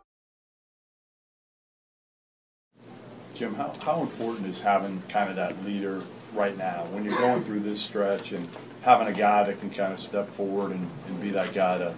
[3.34, 6.04] Jim, how, how important is having kind of that leader
[6.34, 8.48] right now when you're going through this stretch and
[8.84, 11.94] having a guy that can kind of step forward and, and be that guy to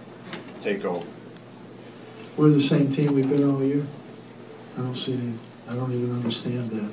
[0.60, 1.06] take over?
[2.36, 3.86] We're the same team we've been all year.
[4.76, 5.34] I don't see any,
[5.68, 6.90] I don't even understand that.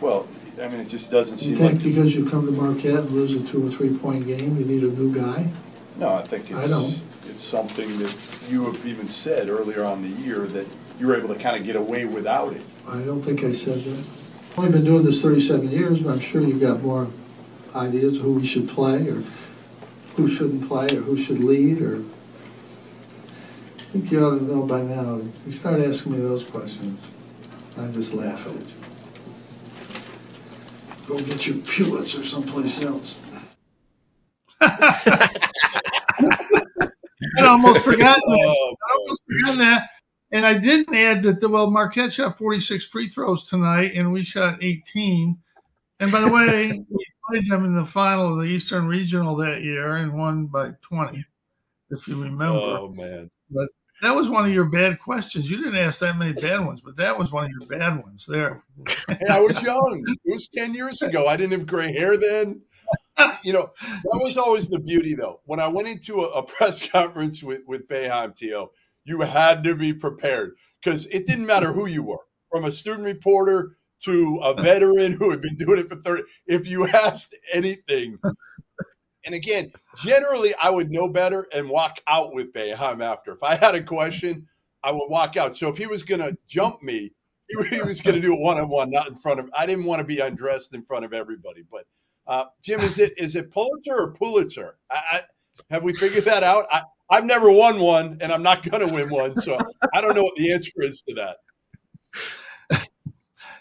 [0.00, 0.26] Well,
[0.60, 1.82] I mean, it just doesn't You seem think like.
[1.82, 4.82] because you come to Marquette and lose a two or three point game, you need
[4.82, 5.48] a new guy?
[5.96, 7.00] No, I think I it's, don't.
[7.26, 10.66] it's something that you have even said earlier on the year that
[10.98, 12.62] you were able to kind of get away without it.
[12.88, 13.98] I don't think I said that.
[14.52, 17.08] I've only been doing this thirty-seven years, but I'm sure you've got more
[17.74, 19.22] ideas of who we should play or
[20.16, 22.02] who shouldn't play or who should lead or.
[23.78, 25.16] I think you ought to know by now.
[25.16, 27.04] If You start asking me those questions,
[27.76, 28.66] I just laugh at you.
[31.08, 33.18] Go get your Pulitzer someplace else.
[34.60, 35.28] I
[37.40, 38.44] almost forgot that.
[38.46, 39.88] Oh, I almost forgot that.
[40.32, 44.22] And I didn't add that the well, Marquette shot 46 free throws tonight, and we
[44.22, 45.36] shot 18.
[45.98, 49.62] And by the way, we played them in the final of the Eastern Regional that
[49.62, 51.24] year and won by 20,
[51.90, 52.58] if you remember.
[52.58, 53.30] oh man.
[53.50, 53.68] But
[54.02, 55.50] that was one of your bad questions.
[55.50, 58.26] You didn't ask that many bad ones, but that was one of your bad ones
[58.26, 58.64] there.
[59.08, 60.04] And I was young.
[60.06, 61.26] It was 10 years ago.
[61.26, 62.62] I didn't have gray hair then.
[63.42, 65.40] You know, that was always the beauty, though.
[65.44, 68.70] When I went into a, a press conference with, with Boeheim T.O.,
[69.04, 73.04] you had to be prepared because it didn't matter who you were, from a student
[73.04, 76.22] reporter to a veteran who had been doing it for 30.
[76.46, 78.18] If you asked anything,
[79.24, 83.32] and again, generally I would know better and walk out with Boeheim after.
[83.32, 84.46] If I had a question,
[84.82, 85.56] I would walk out.
[85.56, 87.12] So if he was going to jump me,
[87.48, 89.50] he, was going to do it one on one, not in front of.
[89.52, 91.64] I didn't want to be undressed in front of everybody.
[91.70, 91.84] But
[92.26, 94.76] uh, Jim, is it is it Pulitzer or Pulitzer?
[94.90, 95.22] I, I,
[95.70, 96.66] have we figured that out?
[96.70, 99.58] I, I've never won one, and I'm not going to win one, so
[99.92, 101.38] I don't know what the answer is to that.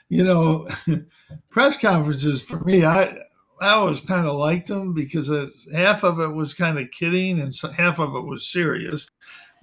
[0.10, 0.68] You know,
[1.50, 3.16] press conferences for me, I
[3.62, 7.42] I always kind of liked them because it, half of it was kind of kidding
[7.42, 9.10] and so, half of it was serious.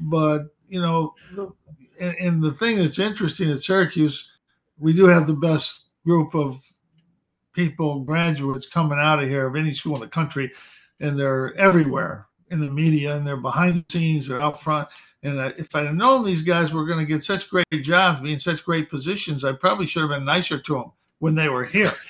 [0.01, 1.51] But you know, the,
[2.01, 4.31] and, and the thing that's interesting at Syracuse,
[4.79, 6.63] we do have the best group of
[7.53, 10.53] people, graduates coming out of here of any school in the country,
[11.01, 14.89] and they're everywhere in the media and they're behind the scenes, they're out front.
[15.27, 18.33] And if I'd have known these guys were going to get such great jobs, be
[18.33, 21.65] in such great positions, I probably should have been nicer to them when they were
[21.65, 21.93] here.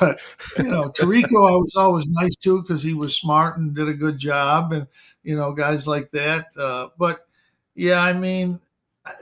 [0.00, 0.20] But
[0.56, 3.94] you know, Tirico, I was always nice to because he was smart and did a
[3.94, 4.88] good job, and
[5.22, 6.46] you know, guys like that.
[6.58, 7.28] Uh, but
[7.76, 8.58] yeah, I mean,
[9.06, 9.12] I,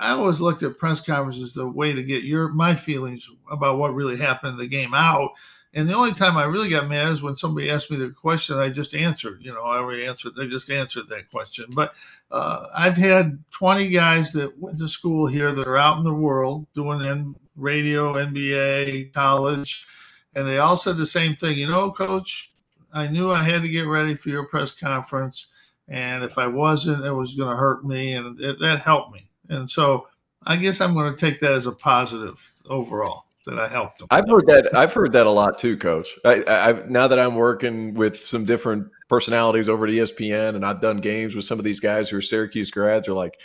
[0.00, 3.94] I always looked at press conferences the way to get your my feelings about what
[3.94, 5.30] really happened in the game out.
[5.74, 8.58] And the only time I really got mad is when somebody asked me the question
[8.58, 9.42] I just answered.
[9.42, 10.34] You know, I already answered.
[10.36, 11.66] They just answered that question.
[11.74, 11.94] But
[12.30, 16.12] uh, I've had 20 guys that went to school here that are out in the
[16.12, 19.86] world doing in radio, NBA, college,
[20.34, 21.58] and they all said the same thing.
[21.58, 22.52] You know, coach,
[22.92, 25.48] I knew I had to get ready for your press conference.
[25.88, 28.12] And if I wasn't, it was going to hurt me.
[28.12, 29.26] And it, that helped me.
[29.48, 30.08] And so
[30.44, 34.08] I guess I'm going to take that as a positive overall that I helped them.
[34.10, 34.74] I've heard that.
[34.74, 36.18] I've heard that a lot too, Coach.
[36.24, 40.80] I, I've now that I'm working with some different personalities over at ESPN, and I've
[40.80, 43.08] done games with some of these guys who are Syracuse grads.
[43.08, 43.38] Are like,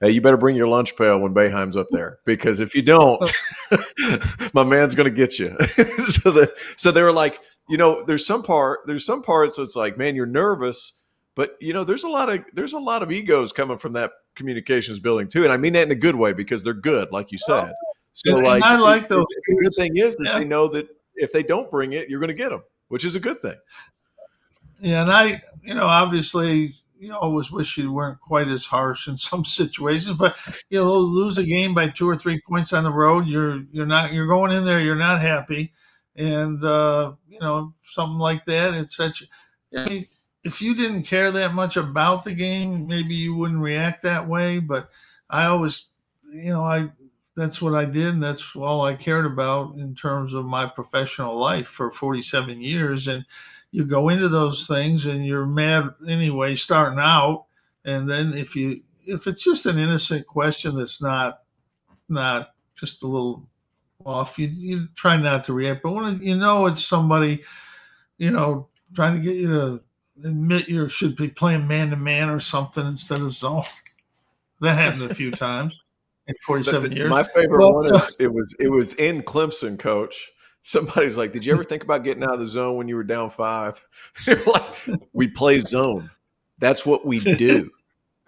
[0.00, 3.32] hey, you better bring your lunch pail when Boeheim's up there because if you don't,
[4.52, 5.56] my man's going to get you.
[6.08, 9.58] so the so they were like, you know, there's some part, there's some parts.
[9.58, 10.92] It's like, man, you're nervous,
[11.34, 14.12] but you know, there's a lot of there's a lot of egos coming from that
[14.34, 17.32] communications building too, and I mean that in a good way because they're good, like
[17.32, 17.72] you said.
[18.16, 20.38] So And like, I like those The good thing is that Yeah.
[20.38, 23.14] they know that if they don't bring it, you're going to get them, which is
[23.14, 23.56] a good thing.
[24.80, 29.16] Yeah, and I, you know, obviously, you always wish you weren't quite as harsh in
[29.28, 30.36] some situations, but
[30.70, 33.86] you know, lose a game by two or three points on the road, you're you're
[33.86, 35.72] not you're going in there, you're not happy,
[36.14, 38.74] and uh, you know, something like that.
[38.74, 39.24] It's such.
[39.76, 40.06] I mean,
[40.44, 44.58] if you didn't care that much about the game, maybe you wouldn't react that way.
[44.58, 44.90] But
[45.28, 45.86] I always,
[46.30, 46.90] you know, I
[47.36, 51.36] that's what I did, and that's all I cared about in terms of my professional
[51.36, 53.24] life for 47 years, and
[53.76, 57.44] you go into those things and you're mad anyway starting out
[57.84, 61.40] and then if you if it's just an innocent question that's not
[62.08, 63.46] not just a little
[64.04, 67.42] off you, you try not to react but when you know it's somebody
[68.16, 69.80] you know trying to get you to
[70.24, 73.62] admit you should be playing man to man or something instead of zone
[74.60, 75.78] that happened a few times
[76.28, 80.30] in 47 years My favorite Well, one is it was it was in Clemson, Coach.
[80.62, 83.04] Somebody's like, "Did you ever think about getting out of the zone when you were
[83.04, 83.80] down five?
[84.26, 86.10] Like, "We play zone.
[86.58, 87.70] That's what we do."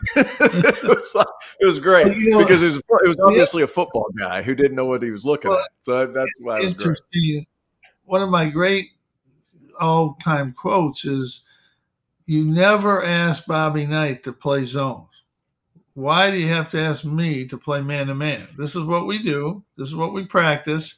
[0.16, 1.26] it, was like,
[1.59, 4.55] it was great You know, because it was it was obviously a football guy who
[4.55, 5.70] didn't know what he was looking Well, at.
[5.80, 6.86] So that's why it was great.
[6.86, 7.46] interesting.
[8.05, 8.90] One of my great
[9.80, 11.42] all time quotes is
[12.26, 15.08] You never ask Bobby Knight to play zones.
[15.99, 18.46] Why do you have to ask me to play man to man?
[18.57, 20.94] This is what we do, this is what we practice.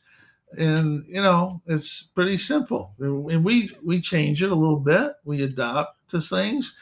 [0.59, 2.93] And you know, it's pretty simple.
[2.99, 5.13] And we we change it a little bit.
[5.25, 6.75] We adopt to things.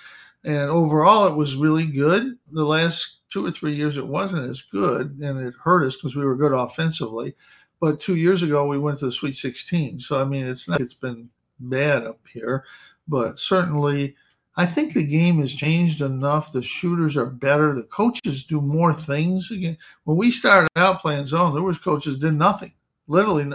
[0.42, 2.36] And overall it was really good.
[2.50, 6.16] The last two or three years it wasn't as good and it hurt us because
[6.16, 7.36] we were good offensively.
[7.78, 10.00] But two years ago we went to the Sweet 16.
[10.00, 11.28] So I mean it's not it's been
[11.60, 12.64] bad up here,
[13.06, 14.16] but certainly
[14.59, 16.50] I think the game has changed enough.
[16.50, 17.72] The shooters are better.
[17.72, 19.52] The coaches do more things.
[19.52, 22.74] Again, when we started out playing zone, there was coaches did nothing.
[23.06, 23.48] Literally,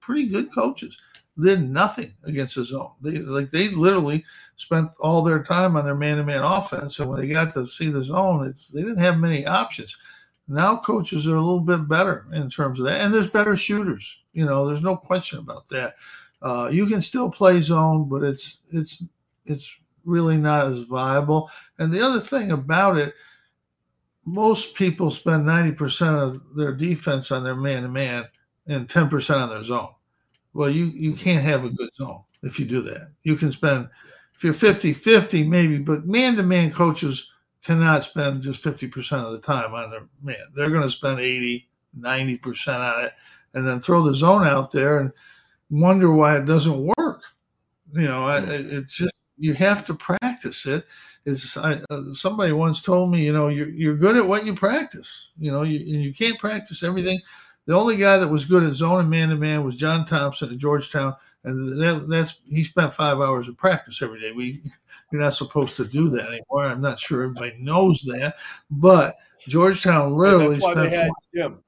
[0.00, 1.00] pretty good coaches
[1.40, 2.92] did nothing against the zone.
[3.00, 4.22] They like they literally
[4.56, 6.98] spent all their time on their man-to-man offense.
[6.98, 9.96] And when they got to see the zone, it's they didn't have many options.
[10.46, 14.18] Now coaches are a little bit better in terms of that, and there's better shooters.
[14.34, 15.94] You know, there's no question about that.
[16.42, 19.02] Uh, you can still play zone, but it's it's
[19.46, 21.50] it's really not as viable.
[21.78, 23.14] And the other thing about it,
[24.24, 28.24] most people spend 90% of their defense on their man to man
[28.66, 29.90] and 10% on their zone.
[30.52, 31.22] Well, you, you mm-hmm.
[31.22, 33.12] can't have a good zone if you do that.
[33.22, 33.88] You can spend,
[34.34, 37.30] if you're 50 50, maybe, but man to man coaches
[37.64, 40.36] cannot spend just 50% of the time on their man.
[40.54, 43.12] They're going to spend 80, 90% on it
[43.54, 45.12] and then throw the zone out there and
[45.70, 47.22] wonder why it doesn't work.
[47.92, 48.72] You know, I, mm.
[48.72, 50.86] it's just, you have to practice it.
[51.24, 54.54] Is I, uh, somebody once told me, you know, you're, you're good at what you
[54.54, 55.30] practice.
[55.38, 57.20] You know, you, and you can't practice everything.
[57.66, 60.50] The only guy that was good at zone and man to man was John Thompson
[60.50, 61.14] at Georgetown,
[61.44, 64.32] and that, that's he spent five hours of practice every day.
[64.32, 64.62] We
[65.12, 66.66] you're not supposed to do that anymore.
[66.66, 68.36] I'm not sure everybody knows that,
[68.70, 69.16] but
[69.46, 71.58] Georgetown And literally that's why spent they had Jim.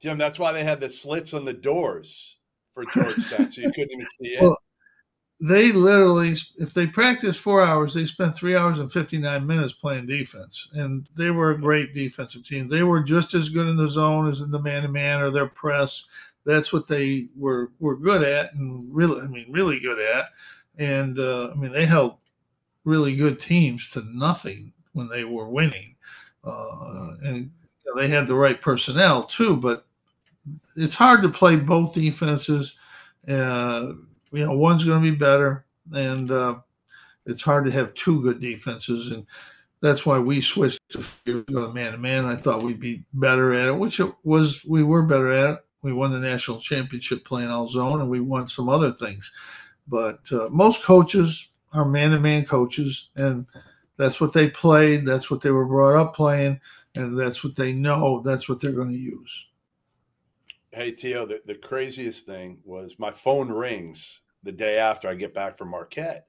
[0.00, 2.36] Jim, that's why they had the slits on the doors
[2.72, 4.42] for Georgetown, so you couldn't even see it.
[4.42, 4.56] Well,
[5.40, 10.06] they literally, if they practiced four hours, they spent three hours and 59 minutes playing
[10.06, 10.68] defense.
[10.74, 12.68] And they were a great defensive team.
[12.68, 15.30] They were just as good in the zone as in the man to man or
[15.30, 16.04] their press.
[16.44, 20.26] That's what they were, were good at and really, I mean, really good at.
[20.78, 22.18] And uh, I mean, they held
[22.84, 25.96] really good teams to nothing when they were winning.
[26.44, 27.50] Uh, and
[27.84, 29.86] you know, they had the right personnel too, but
[30.76, 32.76] it's hard to play both defenses.
[33.28, 33.92] Uh,
[34.32, 36.56] you know, one's going to be better, and uh,
[37.26, 39.26] it's hard to have two good defenses, and
[39.80, 42.24] that's why we switched to man to man.
[42.24, 44.64] I thought we'd be better at it, which it was.
[44.64, 45.64] We were better at it.
[45.82, 49.32] We won the national championship playing all zone, and we won some other things.
[49.88, 53.46] But uh, most coaches are man to man coaches, and
[53.96, 55.06] that's what they played.
[55.06, 56.60] That's what they were brought up playing,
[56.94, 58.20] and that's what they know.
[58.20, 59.46] That's what they're going to use.
[60.72, 65.34] Hey, T.O., the, the craziest thing was my phone rings the day after I get
[65.34, 66.26] back from Marquette.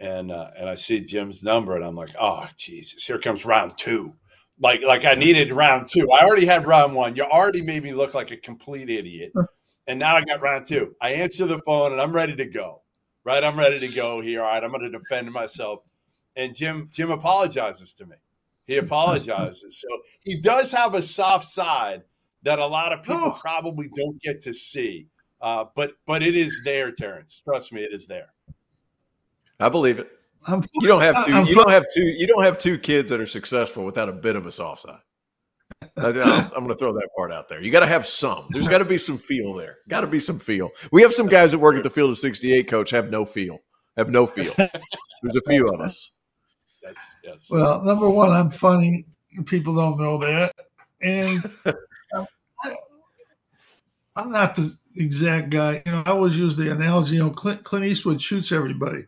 [0.00, 3.76] And uh, and I see Jim's number, and I'm like, oh Jesus, here comes round
[3.76, 4.14] two.
[4.58, 6.10] Like like I needed round two.
[6.10, 7.14] I already had round one.
[7.14, 9.32] You already made me look like a complete idiot,
[9.86, 10.96] and now I got round two.
[11.02, 12.80] I answer the phone, and I'm ready to go.
[13.24, 14.42] Right, I'm ready to go here.
[14.42, 15.80] All right, I'm going to defend myself.
[16.36, 18.16] And Jim Jim apologizes to me.
[18.66, 19.78] He apologizes.
[19.78, 19.88] so
[20.22, 22.02] he does have a soft side
[22.42, 23.38] that a lot of people oh.
[23.40, 25.08] probably don't get to see.
[25.40, 27.42] Uh, but but it is there, Terrence.
[27.44, 28.32] Trust me, it is there.
[29.58, 30.08] I believe it.
[30.46, 32.02] I'm, you don't have 2 I'm you don't have two.
[32.02, 34.98] You don't have two kids that are successful without a bit of a soft side.
[35.96, 37.60] I'm, going to throw that part out there.
[37.60, 38.46] You got to have some.
[38.50, 39.78] There's got to be some feel there.
[39.88, 40.70] Got to be some feel.
[40.90, 43.58] We have some guys that work at the Field of 68 coach have no feel.
[43.96, 44.52] Have no feel.
[44.56, 46.12] There's a few of us.
[46.82, 47.46] Yes, yes.
[47.50, 49.06] Well, number one, I'm funny.
[49.46, 50.54] People don't know that,
[51.00, 51.42] and
[54.16, 55.82] I'm not the exact guy.
[55.86, 57.16] You know, I always use the analogy.
[57.16, 59.04] You know, Clint, Clint Eastwood shoots everybody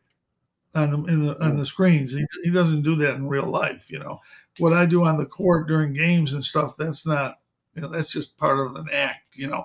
[0.74, 2.12] on the in the on the screens.
[2.12, 3.90] He, he doesn't do that in real life.
[3.90, 4.20] You know,
[4.58, 6.76] what I do on the court during games and stuff.
[6.76, 7.36] That's not.
[7.74, 9.36] You know, that's just part of an act.
[9.36, 9.64] You know,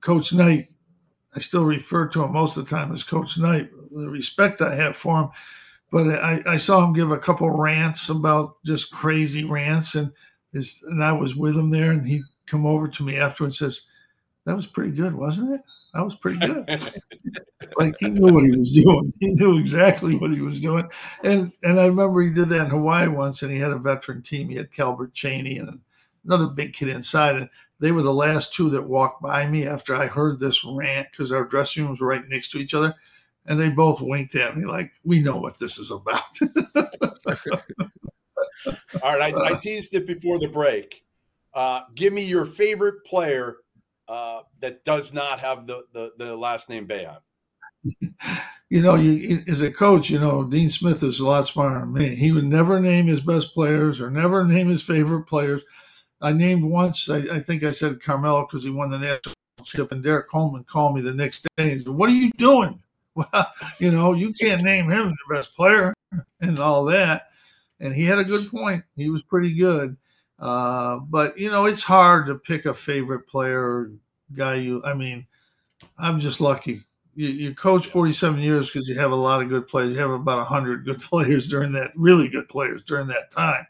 [0.00, 0.68] Coach Knight.
[1.36, 3.70] I still refer to him most of the time as Coach Knight.
[3.92, 5.28] The respect I have for him,
[5.92, 10.12] but I, I saw him give a couple rants about just crazy rants, and
[10.52, 13.72] his, and I was with him there, and he come over to me afterwards and
[13.72, 13.82] says
[14.46, 15.60] that was pretty good, wasn't it?
[15.92, 16.66] That was pretty good.
[17.76, 19.12] like he knew what he was doing.
[19.20, 20.88] He knew exactly what he was doing.
[21.22, 24.22] And and I remember he did that in Hawaii once, and he had a veteran
[24.22, 24.48] team.
[24.48, 25.80] He had Calbert Cheaney and
[26.24, 29.94] another big kid inside, and they were the last two that walked by me after
[29.94, 32.94] I heard this rant because our dressing rooms were right next to each other,
[33.46, 36.38] and they both winked at me like, "We know what this is about."
[39.02, 41.04] All right, I, I teased it before the break.
[41.52, 43.58] Uh, give me your favorite player
[44.10, 47.20] uh, that does not have the, the, the last name Boeheim?
[48.68, 51.92] you know, you, as a coach, you know, Dean Smith is a lot smarter than
[51.92, 52.16] me.
[52.16, 55.62] He would never name his best players or never name his favorite players.
[56.20, 59.92] I named once, I, I think I said Carmelo because he won the national championship,
[59.92, 62.82] and Derrick Coleman called me the next day and said, What are you doing?
[63.16, 65.92] Well, you know, you can't name him the best player
[66.40, 67.26] and all that.
[67.80, 68.84] And he had a good point.
[68.94, 69.96] He was pretty good.
[70.40, 73.90] Uh, but you know, it's hard to pick a favorite player
[74.34, 74.54] guy.
[74.54, 75.26] You, I mean,
[75.98, 76.82] I'm just lucky.
[77.14, 79.92] You, you coach 47 years because you have a lot of good players.
[79.92, 83.66] You have about hundred good players during that, really good players during that time.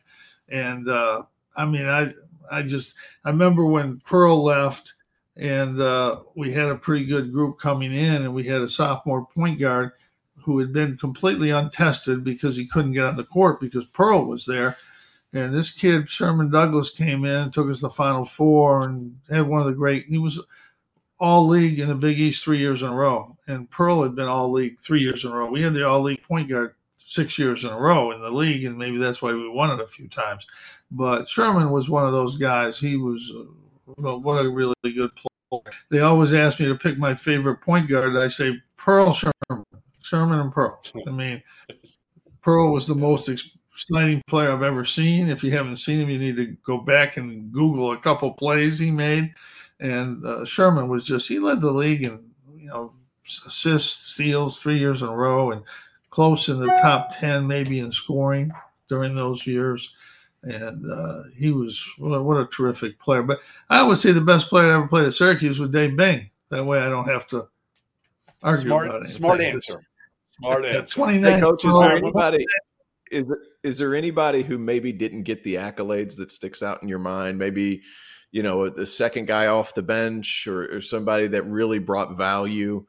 [0.49, 1.23] And uh,
[1.57, 2.13] I mean, I,
[2.51, 2.95] I just,
[3.25, 4.95] I remember when Pearl left,
[5.37, 9.27] and uh, we had a pretty good group coming in, and we had a sophomore
[9.27, 9.93] point guard
[10.45, 14.45] who had been completely untested because he couldn't get on the court because Pearl was
[14.45, 14.77] there
[15.33, 19.17] and this kid, Sherman Douglas, came in, and took us to the Final Four, and
[19.31, 20.07] had one of the great.
[20.07, 20.45] He was
[21.19, 24.29] all league in the Big East three years in a row, and Pearl had been
[24.29, 25.51] all league three years in a row.
[25.51, 28.65] We had the all league point guard six years in a row in the league,
[28.65, 30.47] and maybe that's why we won it a few times.
[30.91, 32.79] But Sherman was one of those guys.
[32.79, 35.63] He was uh, what a really good player.
[35.91, 38.17] They always ask me to pick my favorite point guard.
[38.17, 39.65] I say Pearl Sherman,
[40.01, 40.81] Sherman and Pearl.
[41.07, 41.43] I mean,
[42.41, 43.29] Pearl was the most
[43.81, 45.29] exciting player I've ever seen.
[45.29, 48.79] If you haven't seen him, you need to go back and Google a couple plays
[48.79, 49.35] he made.
[49.81, 52.21] And uh, Sherman was just he led the league in
[52.57, 52.93] you know
[53.27, 55.63] assists, steals three years in a row, and
[56.11, 58.53] close in the top ten maybe in scoring
[58.89, 59.95] during those years.
[60.43, 63.23] And uh, he was well, what a terrific player.
[63.23, 66.31] But I would say the best player I ever played at Syracuse was Dave Bing.
[66.51, 67.49] That way I don't have to
[68.43, 69.09] argue smart, about it.
[69.09, 69.81] Smart answer.
[70.25, 70.95] Smart answer.
[70.95, 71.35] Twenty nine.
[71.35, 72.45] Hey, coach, is there anybody?
[73.11, 73.25] Is
[73.63, 77.39] is there anybody who maybe didn't get the accolades that sticks out in your mind?
[77.39, 77.83] Maybe
[78.31, 82.87] you know the second guy off the bench, or, or somebody that really brought value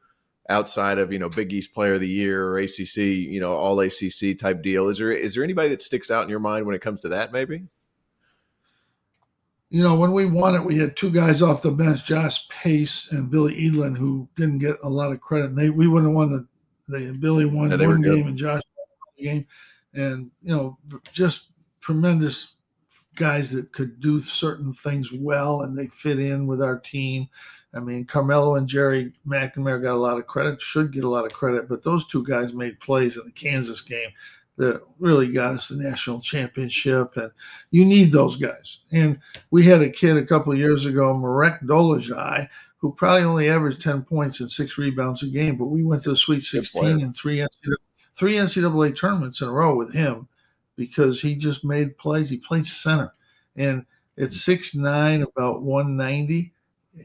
[0.48, 3.78] outside of you know Big East Player of the Year or ACC, you know All
[3.80, 4.88] ACC type deal.
[4.88, 7.08] Is there is there anybody that sticks out in your mind when it comes to
[7.10, 7.32] that?
[7.32, 7.64] Maybe.
[9.70, 13.10] You know, when we won it, we had two guys off the bench, Josh Pace
[13.10, 15.46] and Billy Edelin, who didn't get a lot of credit.
[15.46, 16.46] And they we wouldn't have won the
[16.88, 19.46] the Billy won yeah, one game and Josh won the game
[19.94, 20.78] and you know
[21.12, 22.54] just tremendous
[23.14, 27.28] guys that could do certain things well and they fit in with our team.
[27.74, 31.26] I mean, Carmelo and Gerry McNamara got a lot of credit, should get a lot
[31.26, 34.10] of credit, but those two guys made plays in the Kansas game
[34.56, 37.16] that really got us the national championship.
[37.16, 37.30] And
[37.70, 38.80] you need those guys.
[38.92, 39.18] And
[39.50, 43.80] we had a kid a couple of years ago, Marek Dolezaj, who probably only averaged
[43.80, 47.16] 10 points and six rebounds a game, but we went to the Sweet 16 and
[47.16, 47.74] three NCAA,
[48.14, 50.28] three NCAA tournaments in a row with him
[50.76, 52.30] because he just made plays.
[52.30, 53.12] He plays center.
[53.56, 53.84] And
[54.18, 56.52] at six nine, about 190,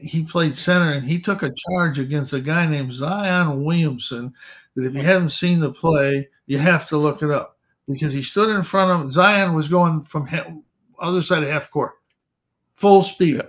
[0.00, 4.34] he played center and he took a charge against a guy named Zion Williamson.
[4.74, 8.22] That if you haven't seen the play, you have to look it up because he
[8.22, 10.28] stood in front of Zion was going from
[11.00, 11.94] other side of half court,
[12.74, 13.42] full speed, yeah.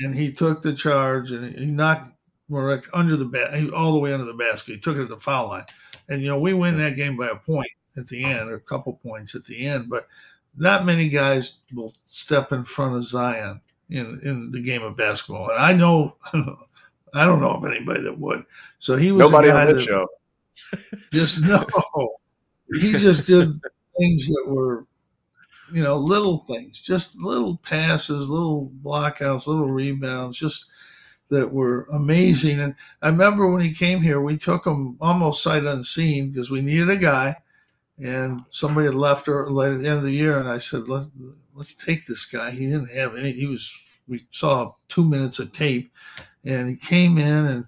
[0.00, 2.10] and he took the charge and he knocked
[2.48, 4.72] Marek under the bat, all the way under the basket.
[4.74, 5.64] He took it at the foul line,
[6.08, 8.60] and you know we win that game by a point at the end, or a
[8.60, 10.06] couple points at the end, but
[10.56, 15.50] not many guys will step in front of Zion in in the game of basketball,
[15.50, 16.16] and I know.
[17.14, 18.44] I don't know of anybody that would.
[18.78, 20.06] So he was nobody on this show.
[21.12, 21.64] Just no.
[22.80, 23.58] he just did
[23.98, 24.86] things that were,
[25.72, 30.66] you know, little things, just little passes, little blockouts, little rebounds, just
[31.28, 32.60] that were amazing.
[32.60, 36.60] And I remember when he came here, we took him almost sight unseen because we
[36.60, 37.36] needed a guy,
[37.98, 41.06] and somebody had left at the end of the year, and I said, Let,
[41.54, 42.50] let's take this guy.
[42.50, 43.32] He didn't have any.
[43.32, 43.76] He was.
[44.08, 45.92] We saw two minutes of tape,
[46.44, 47.66] and he came in and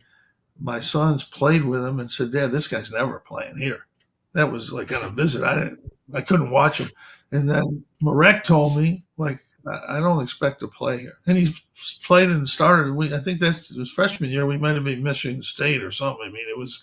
[0.61, 3.87] my sons played with him and said, Dad, this guy's never playing here.
[4.33, 5.45] That was like on a visit.
[5.45, 5.81] I didn't,
[6.13, 6.91] I couldn't watch him.
[7.33, 9.41] And then Marek told me, like,
[9.89, 11.19] I don't expect to play here.
[11.27, 11.61] And he's
[12.05, 12.95] played and started.
[12.95, 14.47] We, I think that's his freshman year.
[14.47, 16.25] We might have been Michigan State or something.
[16.27, 16.83] I mean, it was,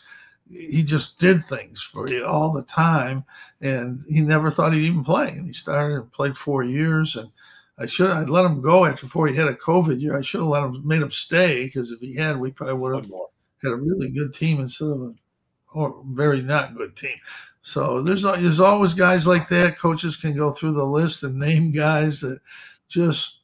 [0.49, 3.25] he just did things for you all the time.
[3.61, 5.29] And he never thought he'd even play.
[5.29, 7.15] And he started and played four years.
[7.15, 7.29] And
[7.77, 10.17] I should I let him go after before he had a COVID year.
[10.17, 12.95] I should have let him made him stay because if he had, we probably would
[12.95, 13.11] have
[13.61, 15.13] had a really good team instead of a
[15.73, 17.17] or very not good team.
[17.61, 19.77] So there's there's always guys like that.
[19.77, 22.39] Coaches can go through the list and name guys that
[22.87, 23.39] just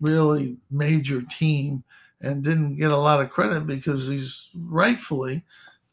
[0.00, 1.82] really major team
[2.20, 5.42] and didn't get a lot of credit because he's rightfully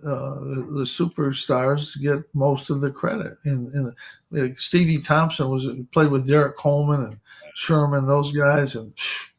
[0.06, 3.34] uh, the, superstars get most of the credit.
[3.46, 3.94] And,
[4.58, 7.20] Stevie Thompson was played with Derrick Coleman and
[7.56, 8.94] Sherman, those guys, and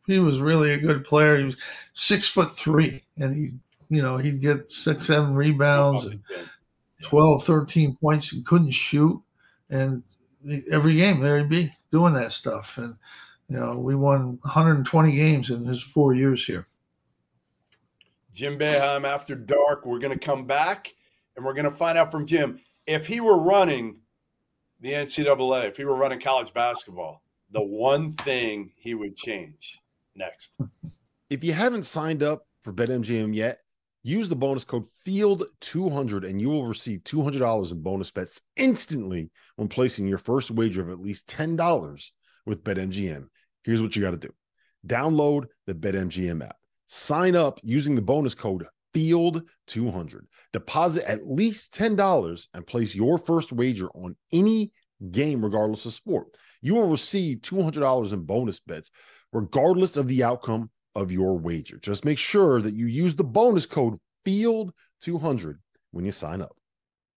[0.04, 1.38] he was really a good player.
[1.38, 1.56] He was
[1.94, 3.52] six foot three, and he
[3.90, 6.22] you know, he'd get six, seven rebounds and
[7.02, 8.30] 12, 13 points.
[8.30, 9.20] He couldn't shoot.
[9.68, 10.02] And
[10.70, 12.78] every game there he'd be doing that stuff.
[12.78, 12.96] And,
[13.50, 16.66] you know, we won 120 games in his four years here.
[18.32, 19.84] Jim Boeheim after dark.
[19.84, 20.94] We're going to come back
[21.36, 23.98] and we're going to find out from Jim if he were running
[24.80, 29.78] the NCAA, if he were running college basketball, the one thing he would change
[30.14, 30.58] next.
[31.28, 33.60] If you haven't signed up for BetMGM yet,
[34.02, 39.68] Use the bonus code FIELD200 and you will receive $200 in bonus bets instantly when
[39.68, 42.10] placing your first wager of at least $10
[42.46, 43.28] with BetMGM.
[43.64, 44.30] Here's what you got to do
[44.86, 46.56] download the BetMGM app,
[46.86, 53.52] sign up using the bonus code FIELD200, deposit at least $10 and place your first
[53.52, 54.72] wager on any
[55.10, 56.28] game, regardless of sport.
[56.62, 58.90] You will receive $200 in bonus bets,
[59.32, 61.78] regardless of the outcome of your wager.
[61.78, 65.54] Just make sure that you use the bonus code FIELD200
[65.92, 66.56] when you sign up.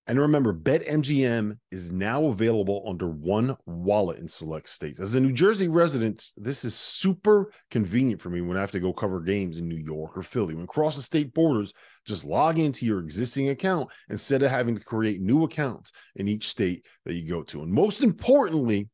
[0.05, 4.99] And remember, BetMGM is now available under one wallet in select states.
[4.99, 8.81] As a New Jersey resident, this is super convenient for me when I have to
[8.81, 10.55] go cover games in New York or Philly.
[10.55, 11.73] When cross the state borders,
[12.05, 16.49] just log into your existing account instead of having to create new accounts in each
[16.49, 17.61] state that you go to.
[17.61, 18.89] And most importantly,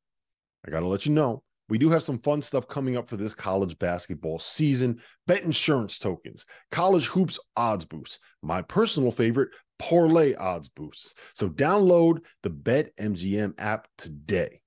[0.67, 3.15] I got to let you know we do have some fun stuff coming up for
[3.15, 4.99] this college basketball season.
[5.27, 9.49] Bet insurance tokens, college hoops odds boosts, my personal favorite,
[9.79, 11.15] parlay odds boosts.
[11.33, 14.61] So download the Bet MGM app today.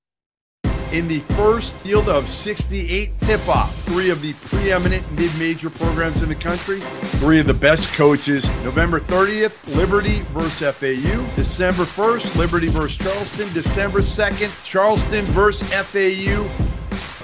[0.91, 6.21] In the first field of 68 tip off, three of the preeminent mid major programs
[6.21, 6.81] in the country,
[7.21, 8.45] three of the best coaches.
[8.63, 11.35] November 30th, Liberty versus FAU.
[11.35, 13.51] December 1st, Liberty versus Charleston.
[13.55, 16.47] December 2nd, Charleston versus FAU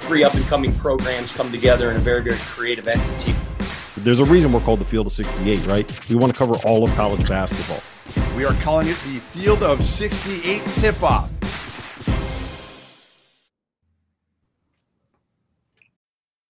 [0.09, 3.35] three up and coming programs come together in a very, very creative entity.
[3.97, 6.09] There's a reason we're called the Field of 68, right?
[6.09, 7.81] We want to cover all of college basketball.
[8.37, 11.31] We are calling it the Field of 68 tip off.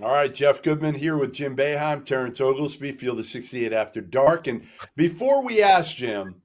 [0.00, 4.46] All right, Jeff Goodman here with Jim Boeheim, Terrence Oglesby, Field of 68 After Dark.
[4.46, 4.62] And
[4.94, 6.36] before we ask Jim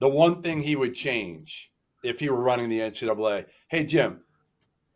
[0.00, 1.70] the one thing he would change
[2.02, 4.22] if he were running the NCAA, hey, Jim,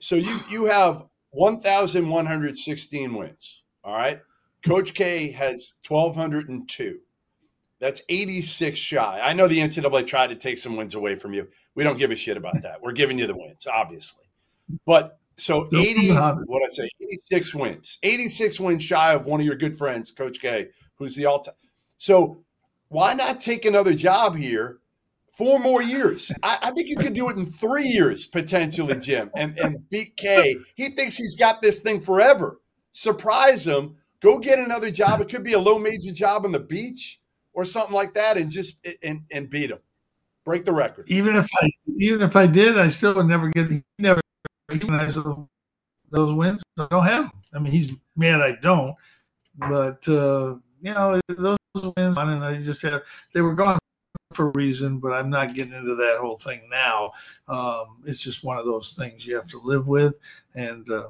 [0.01, 4.21] so you, you have 1,116 wins, all right?
[4.65, 6.99] Coach K has 1,202.
[7.79, 9.21] That's 86 shy.
[9.23, 11.47] I know the NCAA tried to take some wins away from you.
[11.77, 12.83] We don't give a shit about that.
[12.83, 14.25] We're giving you the wins, obviously.
[14.85, 19.57] But so 80, what I say, 86 wins, 86 wins shy of one of your
[19.57, 21.55] good friends, Coach K, who's the all time.
[21.97, 22.45] So
[22.89, 24.79] why not take another job here?
[25.33, 26.31] Four more years.
[26.43, 30.17] I, I, think you could do it in three years potentially, Jim, and and beat
[30.17, 30.57] K.
[30.75, 32.61] He thinks he's got this thing forever.
[32.93, 33.97] Surprise him.
[34.21, 35.21] Go get another job.
[35.21, 37.21] It could be a low major job on the beach
[37.55, 39.79] or something like that, and just and and beat him.
[40.45, 41.09] Break the record.
[41.09, 43.71] Even if I even if I did, I still would never get.
[43.99, 44.20] Never
[44.71, 45.19] recognize
[46.11, 46.63] those wins.
[46.79, 47.33] I don't have them.
[47.55, 48.95] I mean, he's mad I don't,
[49.57, 51.59] but uh, you know those
[51.97, 53.03] wins, and I just have
[53.33, 53.79] they were gone
[54.33, 54.99] for a reason.
[54.99, 57.13] But I'm not getting into that whole thing now.
[57.49, 60.15] Um, it's just one of those things you have to live with
[60.55, 61.09] and uh,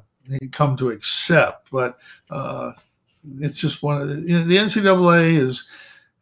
[0.52, 1.70] come to accept.
[1.70, 1.98] But
[2.30, 2.72] uh,
[3.40, 5.66] it's just one of the, you know, the NCAA is,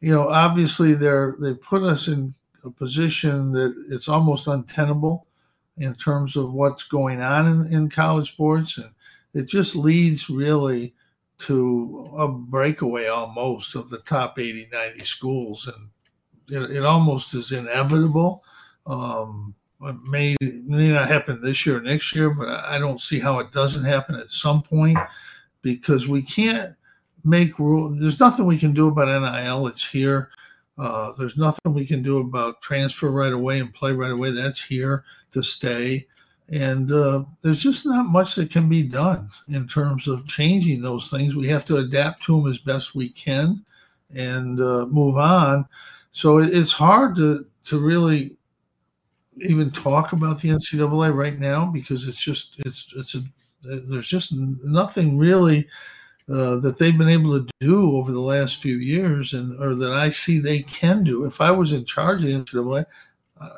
[0.01, 2.34] you know, obviously they're they put us in
[2.64, 5.28] a position that it's almost untenable
[5.79, 8.79] in terms of what's going on in, in college sports.
[8.79, 8.91] And
[9.35, 10.95] it just leads really
[11.39, 15.68] to a breakaway almost of the top 80, 90 schools.
[15.68, 15.89] And
[16.51, 18.43] it, it almost is inevitable.
[18.87, 23.20] Um, it may, may not happen this year or next year, but I don't see
[23.20, 24.99] how it doesn't happen at some point
[25.62, 26.74] because we can't
[27.24, 28.01] make rules.
[28.01, 29.68] There's nothing we can do about NIL.
[29.68, 30.31] It's here.
[30.76, 34.31] Uh, there's nothing we can do about transfer right away and play right away.
[34.31, 36.07] That's here to stay.
[36.51, 41.11] And uh, there's just not much that can be done in terms of changing those
[41.11, 41.37] things.
[41.37, 43.64] We have to adapt to them as best we can
[44.14, 45.66] and uh, move on.
[46.12, 48.37] So it's hard to, to really
[49.41, 53.22] even talk about the NCAA right now because it's just it's it's a
[53.62, 55.68] there's just nothing really
[56.29, 59.93] uh, that they've been able to do over the last few years, and or that
[59.93, 61.24] I see they can do.
[61.24, 62.85] If I was in charge of the NCAA,
[63.41, 63.49] uh,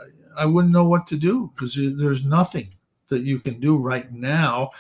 [0.41, 2.70] I wouldn't know what to do because there's nothing
[3.09, 4.70] that you can do right now.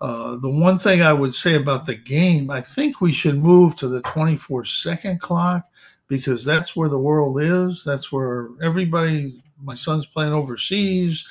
[0.00, 3.76] Uh, the one thing I would say about the game, I think we should move
[3.76, 5.68] to the 24 second clock
[6.08, 7.84] because that's where the world is.
[7.84, 11.24] That's where everybody, my son's playing overseas,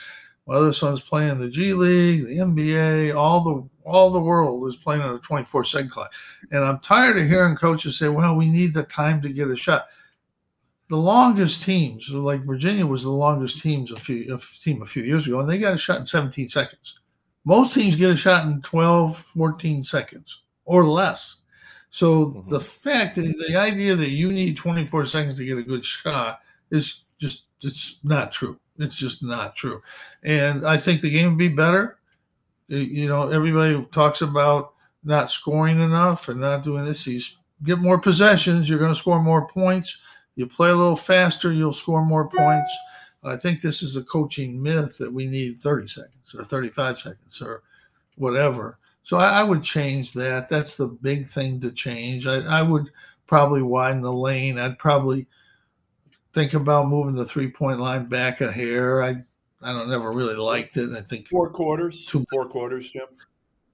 [0.48, 4.78] my other son's playing the G League, the NBA, all the all the world is
[4.78, 6.14] playing on a 24 second clock.
[6.52, 9.58] And I'm tired of hearing coaches say, well, we need the time to get a
[9.58, 9.88] shot
[10.94, 15.02] the longest teams, like Virginia was the longest teams a few a team a few
[15.02, 17.00] years ago, and they got a shot in 17 seconds.
[17.46, 21.38] Most teams get a shot in 12, 14 seconds or less.
[21.90, 22.48] So mm-hmm.
[22.48, 26.42] the fact that the idea that you need 24 seconds to get a good shot
[26.70, 28.60] is just it's not true.
[28.78, 29.82] It's just not true.
[30.24, 31.98] And I think the game would be better.
[32.68, 34.74] You know, everybody talks about
[35.04, 37.08] not scoring enough and not doing this.
[37.08, 37.20] You
[37.64, 39.98] get more possessions, you're going to score more points
[40.36, 42.70] you play a little faster, you'll score more points.
[43.24, 47.42] I think this is a coaching myth that we need 30 seconds or 35 seconds
[47.42, 47.64] or
[48.16, 48.80] whatever.
[49.04, 50.50] So I, I would change that.
[50.50, 52.28] That's the big thing to change.
[52.28, 52.90] I, I would
[53.28, 54.60] probably widen the lane.
[54.60, 55.28] I'd probably
[56.34, 59.02] think about moving the three point line back a hair.
[59.02, 59.24] I
[59.62, 60.92] I don't never really liked it.
[60.92, 63.06] I think four quarters, two four quarters, Jim.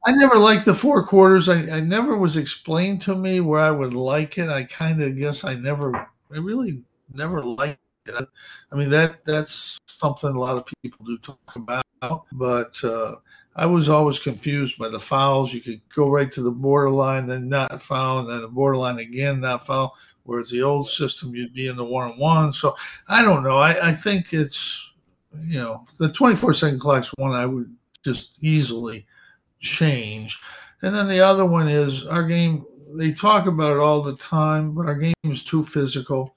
[0.06, 1.50] I never liked the four quarters.
[1.50, 4.50] I, I never was explained to me where I would like it.
[4.50, 6.82] I kind of guess I never I really
[7.14, 8.28] never liked it.
[8.72, 13.16] I mean that that's something a lot of people do talk about, but uh,
[13.56, 15.54] I was always confused by the fouls.
[15.54, 19.42] You could go right to the borderline, then not foul, and then the borderline again,
[19.42, 19.96] not foul.
[20.24, 22.54] Whereas the old system, you'd be in the one on one.
[22.54, 22.76] So
[23.08, 23.58] I don't know.
[23.58, 24.92] I, I think it's
[25.44, 27.74] you know the 24 second clock's one I would
[28.04, 29.06] just easily
[29.60, 30.40] change.
[30.82, 32.66] And then the other one is our game
[32.96, 36.36] they talk about it all the time, but our game is too physical,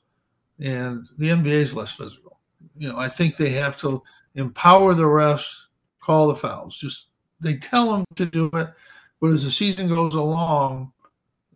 [0.59, 2.41] and the NBA is less physical.
[2.77, 4.03] You know, I think they have to
[4.35, 5.63] empower the refs,
[6.01, 7.09] call the fouls, just
[7.41, 8.69] they tell them to do it,
[9.21, 10.93] but as the season goes along,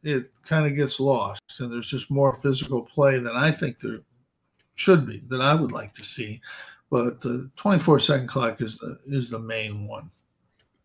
[0.02, 4.00] it kind of gets lost, and there's just more physical play than I think there
[4.74, 6.40] should be that I would like to see.
[6.90, 10.10] But the 24 second clock is the is the main one.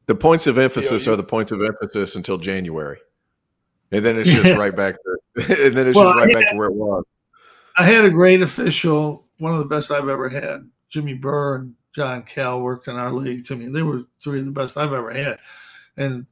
[0.07, 2.97] The points of emphasis are the points of emphasis until January,
[3.91, 5.17] and then it's just right back to,
[5.65, 7.03] and then it's well, just right had, back to where it was.
[7.77, 10.69] I had a great official, one of the best I've ever had.
[10.89, 13.67] Jimmy Burr and John Cal worked in our league to me.
[13.67, 15.39] They were three of the best I've ever had.
[15.97, 16.25] And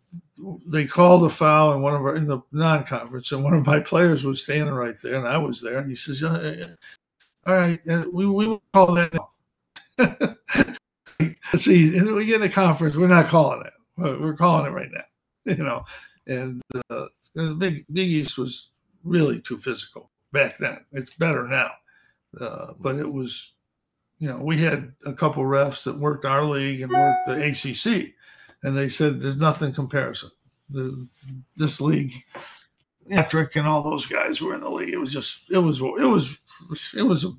[0.66, 3.80] they called a foul in one of our in the non-conference, and one of my
[3.80, 5.80] players was standing right there, and I was there.
[5.80, 6.24] And he says.
[6.24, 7.80] "All right,
[8.12, 9.14] we we will call that."
[11.57, 13.74] See, we get in the conference, we're not calling it.
[13.97, 15.03] We're calling it right now,
[15.53, 15.84] you know.
[16.28, 18.70] And uh, the Big Big East was
[19.04, 20.80] really too physical back then.
[20.92, 21.72] It's better now,
[22.40, 23.54] uh, but it was
[24.20, 28.14] you know, we had a couple refs that worked our league and worked the ACC,
[28.64, 30.30] and they said there's nothing comparison.
[30.70, 31.08] The,
[31.56, 32.14] this league,
[33.10, 34.94] Patrick and all those guys were in the league.
[34.94, 36.40] It was just, it was, it was,
[36.96, 37.32] it was, a,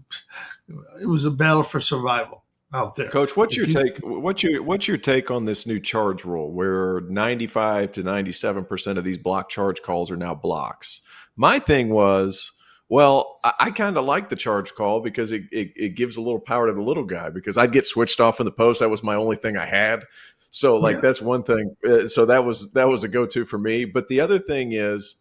[1.01, 3.09] it was a battle for survival out there.
[3.09, 3.99] Coach, what's your you, take?
[4.03, 8.99] What's your what's your take on this new charge rule, where 95 to 97 percent
[8.99, 11.03] of these block charge calls are now blocks?
[11.37, 12.53] My thing was
[12.91, 16.21] well, I, I kind of like the charge call because it, it, it, gives a
[16.21, 18.81] little power to the little guy because I'd get switched off in the post.
[18.81, 20.05] That was my only thing I had.
[20.51, 21.01] So like yeah.
[21.01, 21.77] that's one thing.
[21.89, 23.85] Uh, so that was that was a go to for me.
[23.85, 25.17] But the other thing is,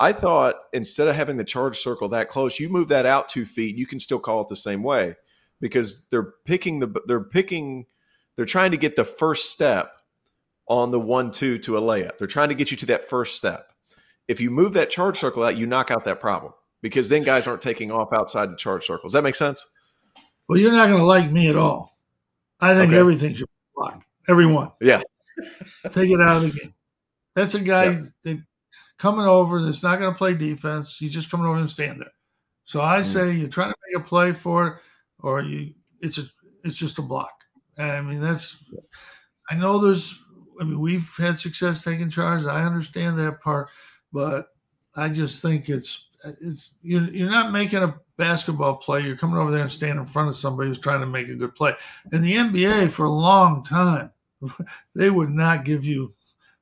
[0.00, 3.44] I thought instead of having the charge circle that close, you move that out two
[3.44, 3.76] feet.
[3.76, 5.14] You can still call it the same way
[5.62, 7.86] because they're picking the they're picking
[8.36, 10.02] they're trying to get the first step
[10.66, 12.18] on the one two to a layup.
[12.18, 13.72] They're trying to get you to that first step.
[14.28, 16.52] If you move that charge circle out, you knock out that problem
[16.82, 19.08] because then guys aren't taking off outside the charge circle.
[19.08, 19.66] Does that make sense?
[20.48, 21.96] Well, you're not going to like me at all.
[22.60, 22.98] I think okay.
[22.98, 24.02] everything should block.
[24.28, 24.70] Everyone.
[24.80, 25.02] Yeah.
[25.92, 26.74] Take it out of the game.
[27.34, 28.02] That's a guy yeah.
[28.24, 28.44] that
[28.98, 30.96] coming over that's not going to play defense.
[30.96, 32.12] He's just coming over and stand there.
[32.64, 33.04] So I mm.
[33.04, 34.74] say you're trying to make a play for it,
[35.22, 36.24] or you it's a
[36.64, 37.32] it's just a block.
[37.78, 38.62] I mean that's
[39.48, 40.18] I know there's
[40.60, 42.44] I mean we've had success taking charge.
[42.44, 43.68] I understand that part,
[44.12, 44.48] but
[44.94, 46.08] I just think it's
[46.40, 49.00] it's you're, you're not making a basketball play.
[49.00, 51.34] You're coming over there and standing in front of somebody who's trying to make a
[51.34, 51.74] good play.
[52.12, 54.10] In the NBA, for a long time,
[54.94, 56.14] they would not give you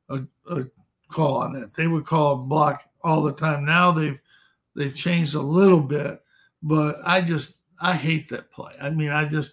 [0.09, 0.65] a, a
[1.11, 1.75] call on that.
[1.75, 3.65] They would call a block all the time.
[3.65, 4.21] Now they've
[4.75, 6.23] they've changed a little bit,
[6.63, 8.73] but I just I hate that play.
[8.81, 9.53] I mean, I just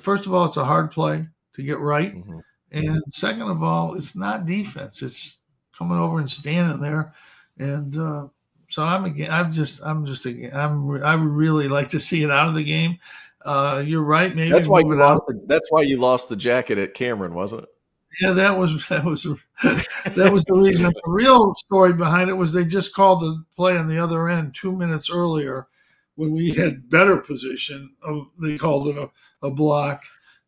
[0.00, 2.38] first of all, it's a hard play to get right, mm-hmm.
[2.72, 5.02] and second of all, it's not defense.
[5.02, 5.38] It's
[5.76, 7.14] coming over and standing there,
[7.58, 8.28] and uh,
[8.68, 9.30] so I'm again.
[9.30, 9.80] I'm just.
[9.84, 10.50] I'm just again.
[10.54, 11.02] I'm.
[11.02, 12.98] I would really like to see it out of the game.
[13.44, 14.34] Uh, you're right.
[14.34, 15.22] Maybe that's why you lost.
[15.26, 17.68] The, that's why you lost the jacket at Cameron, wasn't it?
[18.20, 20.86] Yeah, that was that was that was the reason.
[20.86, 24.54] the real story behind it was they just called the play on the other end
[24.54, 25.68] two minutes earlier
[26.18, 27.94] when we had better position.
[28.42, 29.08] They called it a,
[29.46, 30.02] a block,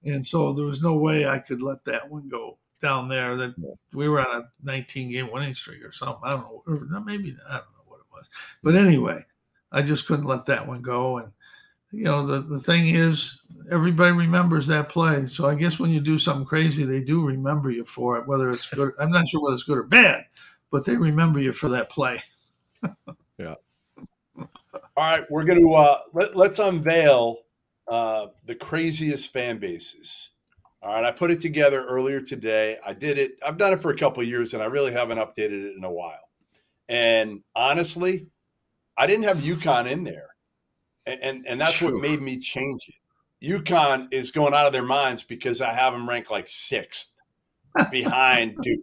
[0.04, 3.36] and so there was no way I could let that one go down there.
[3.36, 3.54] That
[3.92, 6.22] we were on a 19 game winning streak or something.
[6.24, 7.00] I don't know.
[7.00, 8.28] Maybe I don't know what it was.
[8.64, 9.24] But anyway,
[9.70, 11.18] I just couldn't let that one go.
[11.18, 11.30] And
[11.92, 13.40] you know, the, the thing is,
[13.70, 15.26] everybody remembers that play.
[15.26, 18.50] So I guess when you do something crazy, they do remember you for it, whether
[18.50, 18.90] it's good.
[19.00, 20.24] I'm not sure whether it's good or bad,
[20.72, 22.20] but they remember you for that play.
[23.38, 23.54] yeah.
[24.96, 27.38] All right, we're going to uh, let, let's unveil
[27.88, 30.30] uh, the craziest fan bases.
[30.82, 32.78] All right, I put it together earlier today.
[32.84, 33.32] I did it.
[33.46, 35.90] I've done it for a couple years, and I really haven't updated it in a
[35.90, 36.28] while.
[36.88, 38.26] And honestly,
[38.96, 40.28] I didn't have UConn in there.
[41.06, 41.92] And, and, and that's True.
[41.92, 42.94] what made me change it.
[43.46, 47.14] UConn is going out of their minds because I have them ranked like sixth
[47.90, 48.80] behind Duke.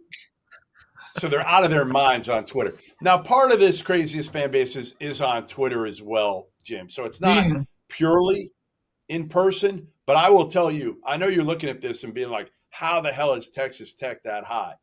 [1.18, 2.74] So they're out of their minds on Twitter.
[3.00, 6.88] Now, part of this craziest fan base is, is on Twitter as well, Jim.
[6.88, 7.66] So it's not mm.
[7.88, 8.52] purely
[9.08, 12.30] in person, but I will tell you, I know you're looking at this and being
[12.30, 14.74] like, how the hell is Texas Tech that high?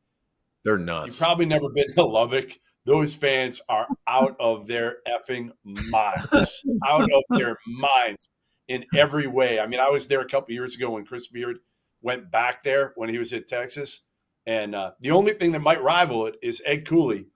[0.63, 1.07] They're nuts.
[1.07, 2.51] You've probably never been to Lubbock
[2.85, 8.29] those fans are out of their effing minds, out of their minds
[8.67, 9.59] in every way.
[9.59, 11.57] I mean, I was there a couple years ago when Chris Beard
[12.01, 14.01] went back there when he was at Texas,
[14.45, 17.27] and uh, the only thing that might rival it is Ed Cooley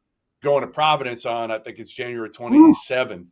[0.41, 3.30] going to Providence on I think it's January twenty seventh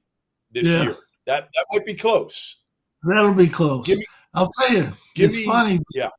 [0.51, 0.83] this yeah.
[0.83, 0.95] year.
[1.25, 2.57] That that might be close.
[3.03, 3.87] That'll be close.
[3.87, 5.79] Me, I'll tell you, it's me, funny.
[5.93, 6.09] Yeah.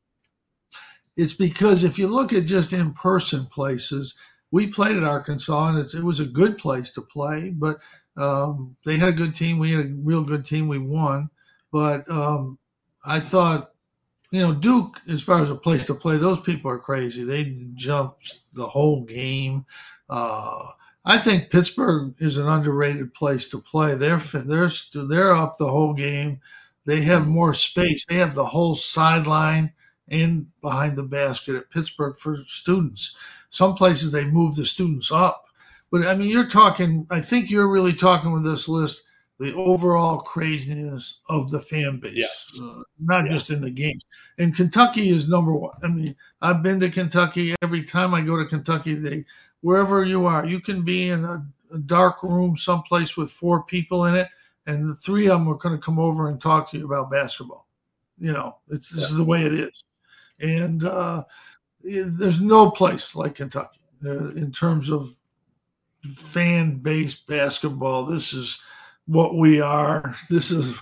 [1.17, 4.15] It's because if you look at just in person places,
[4.51, 7.49] we played at Arkansas, and it was a good place to play.
[7.49, 7.77] But
[8.15, 9.59] um, they had a good team.
[9.59, 10.67] We had a real good team.
[10.67, 11.29] We won.
[11.71, 12.57] But um,
[13.05, 13.71] I thought
[14.31, 17.23] you know, Duke, as far as a place to play, those people are crazy.
[17.23, 18.15] They jump
[18.53, 19.65] the whole game.
[20.09, 20.65] Uh,
[21.05, 23.95] I think Pittsburgh is an underrated place to play.
[23.95, 26.41] They're they're they're up the whole game.
[26.85, 28.05] They have more space.
[28.05, 29.73] They have the whole sideline
[30.07, 33.15] and behind the basket at Pittsburgh for students.
[33.49, 35.45] Some places they move the students up,
[35.91, 37.07] but I mean, you're talking.
[37.09, 39.03] I think you're really talking with this list
[39.39, 42.59] the overall craziness of the fan base, yes.
[42.61, 43.31] uh, not yeah.
[43.31, 44.05] just in the games.
[44.37, 45.77] And Kentucky is number one.
[45.81, 47.55] I mean, I've been to Kentucky.
[47.61, 49.23] Every time I go to Kentucky, they
[49.61, 54.05] wherever you are, you can be in a, a dark room someplace with four people
[54.05, 54.27] in it,
[54.67, 57.09] and the three of them are going to come over and talk to you about
[57.09, 57.65] basketball.
[58.19, 59.07] You know, it's this yeah.
[59.07, 59.85] is the way it is,
[60.41, 61.23] and uh,
[61.81, 65.15] there's no place like Kentucky uh, in terms of
[66.13, 68.05] fan based basketball.
[68.05, 68.59] This is
[69.09, 70.15] what we are.
[70.29, 70.77] This is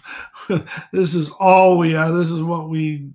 [0.91, 2.11] this is all we are.
[2.11, 3.09] This is what we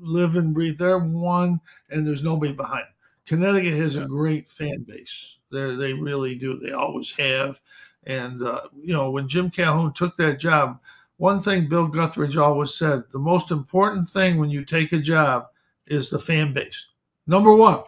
[0.00, 0.78] live and breathe.
[0.78, 1.60] They're one,
[1.90, 2.86] and there's nobody behind.
[3.26, 5.38] Connecticut has a great fan base.
[5.52, 6.58] They they really do.
[6.58, 7.60] They always have.
[8.06, 10.80] And uh, you know, when Jim Calhoun took that job,
[11.18, 15.46] one thing Bill Guthridge always said: the most important thing when you take a job
[15.86, 16.86] is the fan base.
[17.26, 17.82] Number one,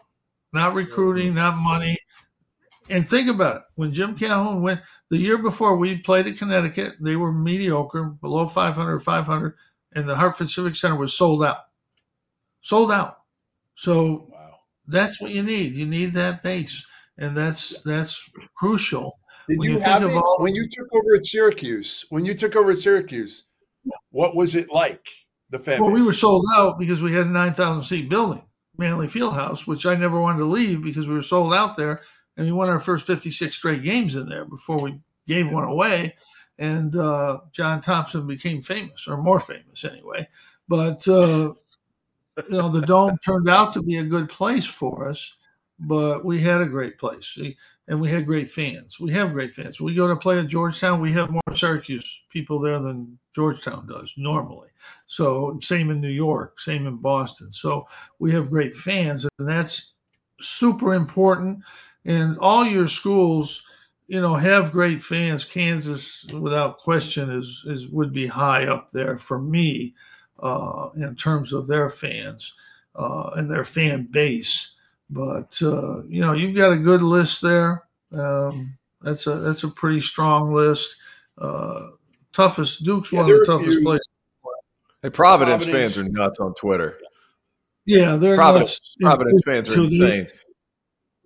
[0.52, 1.98] not recruiting, not money,
[2.90, 3.62] and think about it.
[3.74, 4.80] When Jim Calhoun went
[5.10, 6.94] the year before, we played at Connecticut.
[7.00, 9.54] They were mediocre, below 500, 500,
[9.94, 11.64] and the Hartford Civic Center was sold out.
[12.60, 13.18] Sold out.
[13.74, 14.54] So wow.
[14.86, 15.72] that's what you need.
[15.72, 16.86] You need that base,
[17.18, 19.18] and that's that's crucial.
[19.48, 22.04] Did when you, you have it, all, when you took over at Syracuse?
[22.08, 23.44] When you took over at Syracuse,
[24.10, 25.06] what was it like?
[25.50, 25.80] The fan.
[25.80, 26.00] Well, base?
[26.00, 28.44] we were sold out because we had a nine thousand seat building,
[28.76, 32.02] Manley Fieldhouse, which I never wanted to leave because we were sold out there
[32.36, 36.14] and we won our first 56 straight games in there before we gave one away.
[36.58, 40.26] And uh, John Thompson became famous, or more famous anyway.
[40.68, 41.52] But uh,
[42.48, 45.34] you know, the dome turned out to be a good place for us.
[45.78, 47.38] But we had a great place,
[47.86, 48.98] and we had great fans.
[48.98, 49.78] We have great fans.
[49.78, 51.02] We go to play at Georgetown.
[51.02, 54.70] We have more Syracuse people there than Georgetown does normally.
[55.06, 57.52] So same in New York, same in Boston.
[57.52, 57.86] So
[58.18, 59.92] we have great fans, and that's
[60.40, 61.58] super important
[62.06, 63.62] and all your schools
[64.06, 65.44] you know have great fans.
[65.44, 69.94] Kansas without question is is would be high up there for me
[70.40, 72.54] uh, in terms of their fans
[72.94, 74.72] uh, and their fan base.
[75.10, 77.84] But uh, you know you've got a good list there.
[78.12, 80.96] Um, that's a that's a pretty strong list.
[81.36, 81.88] Uh,
[82.32, 84.08] toughest duke's yeah, one of the toughest places.
[85.02, 86.98] Hey providence, providence, fans are nuts on twitter.
[87.84, 89.14] Yeah they're providence, nuts.
[89.16, 90.28] providence fans are insane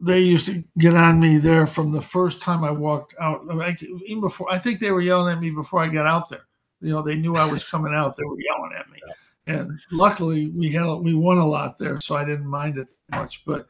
[0.00, 3.46] they used to get on me there from the first time I walked out.
[3.46, 6.46] Like, even before, I think they were yelling at me before I got out there.
[6.80, 8.16] You know, they knew I was coming out.
[8.16, 8.98] They were yelling at me,
[9.46, 13.44] and luckily we had we won a lot there, so I didn't mind it much.
[13.44, 13.66] But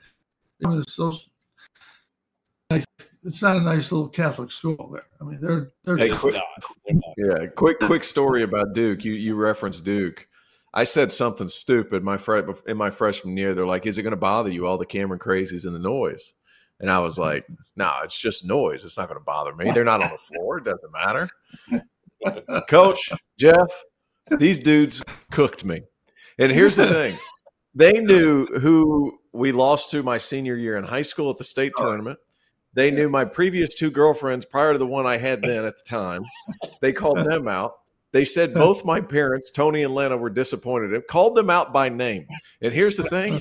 [0.60, 1.28] it was those.
[3.22, 5.06] It's not a nice little Catholic school there.
[5.20, 7.02] I mean, they're they're hey, quick, not.
[7.16, 9.04] Yeah, quick quick story about Duke.
[9.04, 10.28] You you referenced Duke.
[10.72, 13.54] I said something stupid my fr- in my freshman year.
[13.54, 16.34] They're like, "Is it going to bother you all the Cameron crazies and the noise?"
[16.78, 17.44] And I was like,
[17.76, 18.84] "No, nah, it's just noise.
[18.84, 19.70] It's not going to bother me.
[19.70, 20.58] They're not on the floor.
[20.58, 21.28] It doesn't matter."
[22.68, 23.70] Coach Jeff,
[24.38, 25.82] these dudes cooked me.
[26.38, 27.18] And here's the thing:
[27.74, 31.72] they knew who we lost to my senior year in high school at the state
[31.76, 32.18] tournament.
[32.74, 35.84] They knew my previous two girlfriends prior to the one I had then at the
[35.84, 36.22] time.
[36.80, 37.72] They called them out.
[38.12, 41.88] They said both my parents, Tony and Lena, were disappointed and called them out by
[41.88, 42.26] name.
[42.60, 43.40] And here's the thing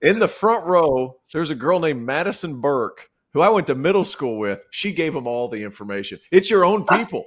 [0.00, 4.04] in the front row, there's a girl named Madison Burke who I went to middle
[4.04, 4.64] school with.
[4.70, 6.18] She gave them all the information.
[6.30, 7.24] It's your own people.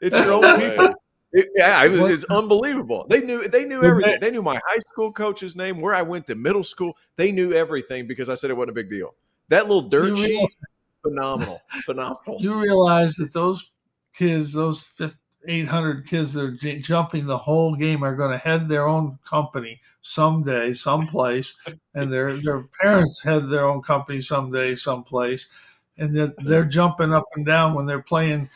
[0.00, 0.94] It's your own people.
[1.32, 3.06] It, yeah, it was, it's unbelievable.
[3.10, 4.18] They knew they knew everything.
[4.20, 6.96] They knew my high school coach's name, where I went to middle school.
[7.16, 9.14] They knew everything because I said it wasn't a big deal.
[9.48, 10.48] That little dirt sheet,
[11.02, 12.38] phenomenal, phenomenal.
[12.40, 13.70] You realize that those
[14.14, 15.18] kids, those 50,
[15.48, 19.18] 800 kids that are j- jumping the whole game are going to head their own
[19.24, 21.56] company someday, someplace,
[21.94, 25.48] and their their parents head their own company someday, someplace,
[25.98, 28.48] and that they're jumping up and down when they're playing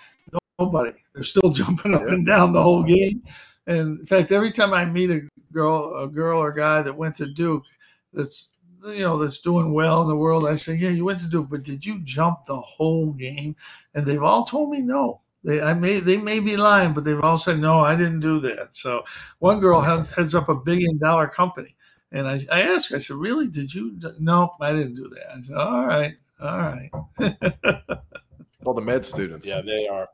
[0.59, 0.93] nobody.
[1.15, 3.23] They're still jumping up and down the whole game.
[3.67, 5.23] And in fact, every time I meet a
[5.53, 7.65] girl, a girl or guy that went to Duke,
[8.12, 8.49] that's
[8.87, 11.49] you know that's doing well in the world, I say, yeah, you went to Duke,
[11.51, 13.57] but did you jump the whole game?
[13.95, 17.21] And they've all told me no they I may they may be lying, but they've
[17.21, 18.69] all said no, I didn't do that.
[18.73, 19.03] So
[19.39, 20.07] one girl mm.
[20.15, 21.75] heads up a billion dollar company,
[22.12, 23.49] and I, I asked her, I said, "Really?
[23.49, 23.99] Did you?
[24.19, 26.91] No, I didn't do that." I said, "All right, all right."
[28.65, 29.47] all the med students.
[29.47, 30.09] Yeah, they are.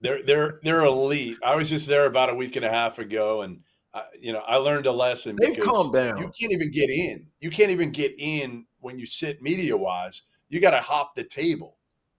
[0.00, 1.38] They're they're they're elite.
[1.44, 3.60] I was just there about a week and a half ago, and
[3.92, 5.36] I, you know, I learned a lesson.
[5.40, 6.18] They've calmed down.
[6.18, 7.26] You can't even get in.
[7.40, 10.22] You can't even get in when you sit media wise.
[10.48, 11.77] You got to hop the table.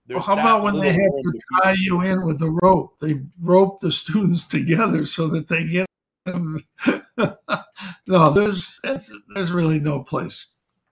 [0.10, 3.00] Well, how about when they have to tie you in with a rope?
[3.00, 5.86] They rope the students together so that they get.
[8.08, 10.48] no, there's there's really no place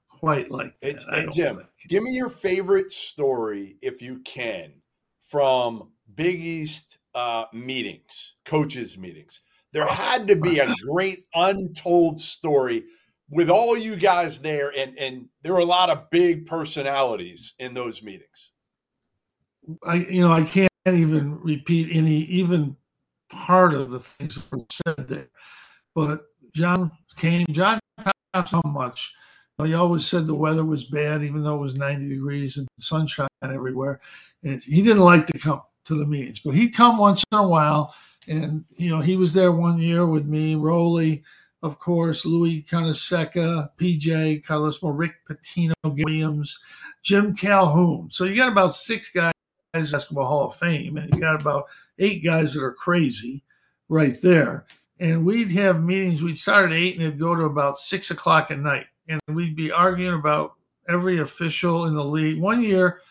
[0.10, 1.04] quite like that.
[1.10, 1.68] Hey, Jim, think.
[1.88, 4.74] give me your favorite story if you can
[5.22, 9.42] from Big East uh, meetings, coaches meetings.
[9.74, 12.86] There had to be a great untold story
[13.30, 17.74] with all you guys there, and and there were a lot of big personalities in
[17.74, 18.52] those meetings.
[19.86, 22.76] I you know I can't even repeat any even
[23.30, 25.30] part of the things that were said there,
[25.96, 27.46] but John came.
[27.52, 27.80] John
[28.34, 29.14] not so much.
[29.64, 33.28] He always said the weather was bad, even though it was 90 degrees and sunshine
[33.42, 34.00] everywhere.
[34.44, 37.48] And he didn't like to come to the meetings, but he'd come once in a
[37.48, 37.96] while.
[38.28, 41.24] And, you know, he was there one year with me, Rollie,
[41.64, 46.60] of course, Louis Carnesecca, PJ, Carlos Rick Pitino, Williams,
[47.02, 48.10] Jim Calhoun.
[48.12, 49.34] So you got about six guys
[49.84, 51.66] basketball Hall of Fame, and you got about
[52.00, 53.44] eight guys that are crazy
[53.90, 54.66] right there.
[55.00, 56.22] And we'd have meetings.
[56.22, 59.56] We'd start at eight, and it'd go to about six o'clock at night, and we'd
[59.56, 60.54] be arguing about
[60.90, 62.40] every official in the league.
[62.40, 63.02] One year,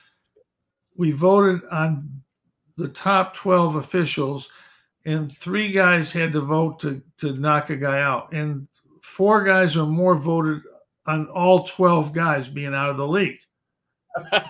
[0.99, 2.23] we voted on
[2.77, 4.49] the top twelve officials,
[5.05, 8.67] and three guys had to vote to to knock a guy out, and
[9.01, 10.63] four guys or more voted
[11.07, 13.39] on all twelve guys being out of the league.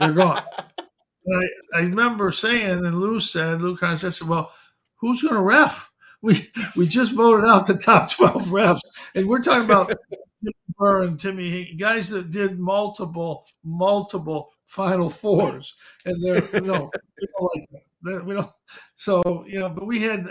[0.00, 0.42] They're gone.
[1.34, 4.52] I, I remember saying, and Lou said, Lou kind of said, well,
[4.96, 5.90] who's going to ref?
[6.22, 8.80] We we just voted out the top 12 refs.
[9.14, 9.92] And we're talking about
[10.78, 15.76] Burr and Timmy, guys that did multiple, multiple Final Fours.
[16.06, 16.90] And they're, no,
[17.20, 17.68] we don't like
[18.02, 18.26] that.
[18.26, 18.50] We don't.
[18.96, 20.26] So, you know, but we had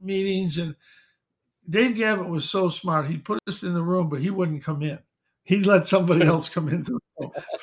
[0.00, 0.76] meetings and
[1.68, 3.06] Dave Gavitt was so smart.
[3.06, 4.98] He put us in the room, but he wouldn't come in
[5.50, 6.98] he let somebody else come into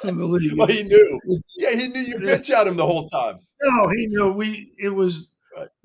[0.02, 0.58] from the league.
[0.58, 1.20] Well, he knew.
[1.58, 3.40] Yeah, he knew you bitch at him the whole time.
[3.64, 4.32] No, he knew.
[4.34, 5.32] We it was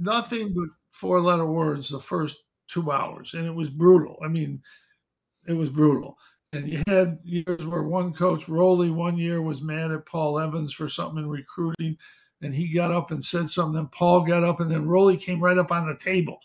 [0.00, 4.18] nothing but four letter words the first two hours, and it was brutal.
[4.24, 4.60] I mean,
[5.46, 6.18] it was brutal.
[6.52, 10.74] And you had years where one coach, Rollie, one year was mad at Paul Evans
[10.74, 11.96] for something in recruiting,
[12.42, 13.74] and he got up and said something.
[13.74, 16.40] Then Paul got up, and then Rollie came right up on the table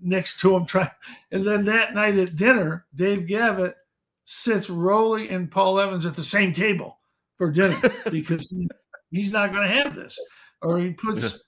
[0.00, 0.90] next to him, trying.
[1.30, 3.74] And then that night at dinner, Dave Gavitt
[4.26, 6.98] sits Rollie and Paul Evans at the same table
[7.38, 7.80] for dinner
[8.10, 8.52] because
[9.10, 10.18] he's not going to have this.
[10.60, 11.38] Or he puts yeah.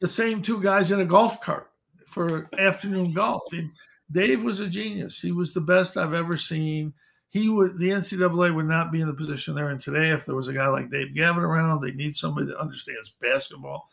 [0.00, 1.70] the same two guys in a golf cart
[2.06, 3.44] for afternoon golf.
[3.52, 3.70] And
[4.10, 5.20] Dave was a genius.
[5.20, 6.92] He was the best I've ever seen.
[7.28, 10.34] He would the NCAA would not be in the position they're in today if there
[10.34, 11.80] was a guy like Dave Gavitt around.
[11.80, 13.88] They need somebody that understands basketball.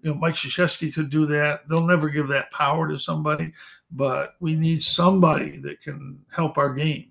[0.00, 1.68] You know, Mike Krzyzewski could do that.
[1.68, 3.52] They'll never give that power to somebody,
[3.90, 7.10] but we need somebody that can help our game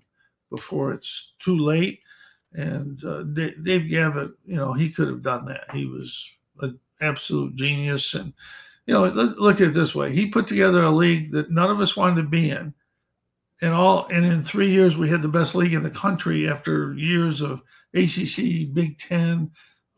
[0.50, 2.00] before it's too late.
[2.54, 5.70] And uh, Dave Gavitt, you know, he could have done that.
[5.72, 6.30] He was
[6.60, 8.14] an absolute genius.
[8.14, 8.32] And,
[8.86, 11.80] you know, look at it this way: he put together a league that none of
[11.80, 12.72] us wanted to be in,
[13.60, 14.06] and all.
[14.06, 17.62] And in three years, we had the best league in the country after years of
[17.94, 19.50] ACC, Big Ten,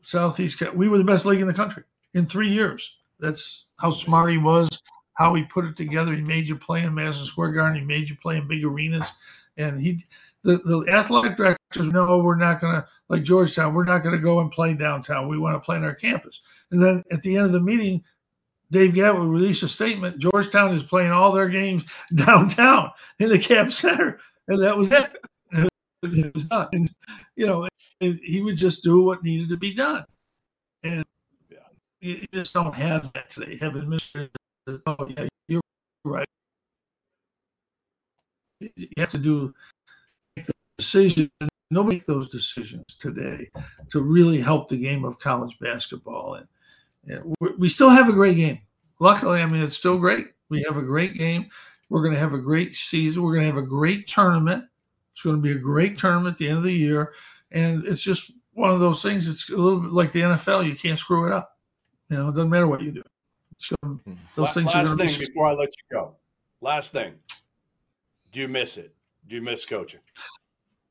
[0.02, 0.60] Southeast.
[0.74, 2.98] We were the best league in the country in three years.
[3.20, 4.68] That's how smart he was.
[5.14, 6.14] How he put it together.
[6.14, 7.78] He made you play in Madison Square Garden.
[7.78, 9.12] He made you play in big arenas,
[9.58, 10.02] and he
[10.42, 13.74] the, the athletic directors know we're not going to like Georgetown.
[13.74, 15.28] We're not going to go and play downtown.
[15.28, 16.40] We want to play on our campus.
[16.70, 18.02] And then at the end of the meeting,
[18.70, 20.18] Dave Gavitt released a statement.
[20.18, 21.84] Georgetown is playing all their games
[22.14, 25.10] downtown in the Cap Center, and that was it.
[26.02, 26.68] It was done.
[26.72, 26.90] And,
[27.36, 27.68] you know,
[28.00, 30.04] he would just do what needed to be done,
[30.82, 31.04] and
[31.50, 31.58] yeah.
[32.00, 33.56] you just don't have that today.
[33.58, 34.30] Have administrators.
[34.86, 35.60] Oh yeah, you're
[36.04, 36.26] right.
[38.60, 39.52] You have to do
[40.80, 41.30] decisions.
[41.70, 43.48] Nobody make those decisions today
[43.90, 46.34] to really help the game of college basketball.
[46.34, 46.48] And,
[47.06, 48.60] and we still have a great game.
[48.98, 50.26] Luckily, I mean, it's still great.
[50.48, 51.48] We have a great game.
[51.88, 53.22] We're going to have a great season.
[53.22, 54.64] We're going to have a great tournament.
[55.12, 57.12] It's going to be a great tournament at the end of the year.
[57.52, 59.28] And it's just one of those things.
[59.28, 60.66] It's a little bit like the NFL.
[60.66, 61.56] You can't screw it up.
[62.08, 63.02] You know, it doesn't matter what you do.
[63.58, 64.14] So hmm.
[64.34, 66.16] those things last thing be- before I let you go.
[66.60, 67.14] Last thing.
[68.32, 68.94] Do you miss it?
[69.28, 70.00] Do you miss coaching?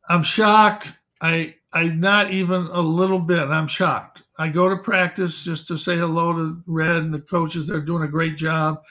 [0.10, 0.98] I'm shocked.
[1.22, 3.48] I I not even a little bit.
[3.48, 4.24] I'm shocked.
[4.38, 7.68] I go to practice just to say hello to Red and the coaches.
[7.68, 8.82] They're doing a great job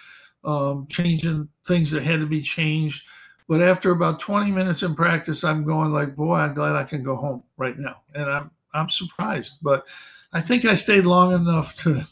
[0.45, 3.05] um, changing things that had to be changed.
[3.49, 7.03] But after about 20 minutes in practice, I'm going like, boy, I'm glad I can
[7.03, 8.03] go home right now.
[8.15, 9.57] And I'm I'm surprised.
[9.63, 9.87] But
[10.33, 12.05] I think I stayed long enough to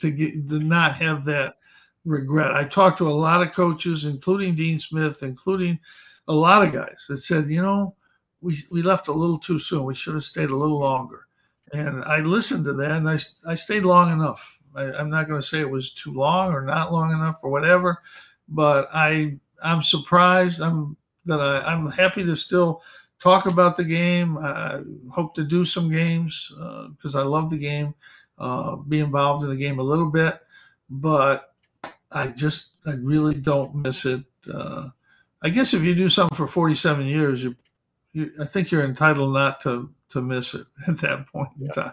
[0.00, 1.56] to get to not have that
[2.04, 2.52] regret.
[2.52, 5.78] I talked to a lot of coaches, including Dean Smith, including
[6.26, 7.94] a lot of guys that said, you know,
[8.40, 9.84] we, we left a little too soon.
[9.84, 11.26] We should have stayed a little longer.
[11.72, 14.58] And I listened to that and I, I stayed long enough.
[14.74, 17.50] I, I'm not going to say it was too long or not long enough or
[17.50, 17.98] whatever,
[18.48, 20.60] but I I'm surprised.
[20.60, 20.96] I'm
[21.26, 22.82] that I, I'm happy to still
[23.20, 24.38] talk about the game.
[24.38, 26.52] I hope to do some games
[26.96, 27.94] because uh, I love the game,
[28.38, 30.40] uh, be involved in the game a little bit,
[30.88, 31.54] but
[32.12, 34.22] I just I really don't miss it.
[34.52, 34.88] Uh,
[35.42, 37.54] I guess if you do something for 47 years, you,
[38.12, 41.92] you, I think you're entitled not to to miss it at that point in time.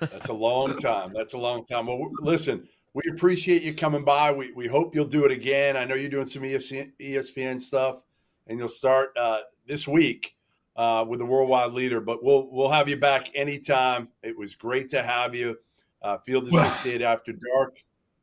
[0.00, 1.12] That's a long time.
[1.14, 1.86] That's a long time.
[1.86, 4.32] Well, listen, we appreciate you coming by.
[4.32, 5.76] We, we hope you'll do it again.
[5.76, 8.02] I know you're doing some ESPN, ESPN stuff,
[8.46, 10.34] and you'll start uh, this week
[10.76, 12.00] uh, with the worldwide leader.
[12.00, 14.08] But we'll we'll have you back anytime.
[14.22, 15.58] It was great to have you.
[16.02, 17.76] Uh, Field of 68 after dark.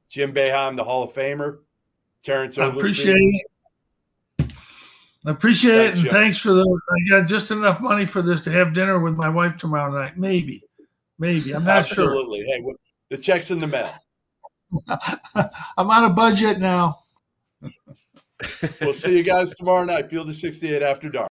[0.09, 1.59] Jim Boeheim, the Hall of Famer.
[2.23, 3.45] Terrence I appreciate it.
[5.27, 6.61] I appreciate thanks, it, and thanks for the.
[6.61, 10.17] I got just enough money for this to have dinner with my wife tomorrow night.
[10.17, 10.63] Maybe,
[11.19, 12.45] maybe I'm not Absolutely.
[12.47, 12.47] sure.
[12.47, 12.63] Hey,
[13.09, 13.93] the check's in the mail.
[15.77, 16.99] I'm on a budget now.
[18.79, 20.09] we'll see you guys tomorrow night.
[20.09, 21.29] Field of 68 after dark.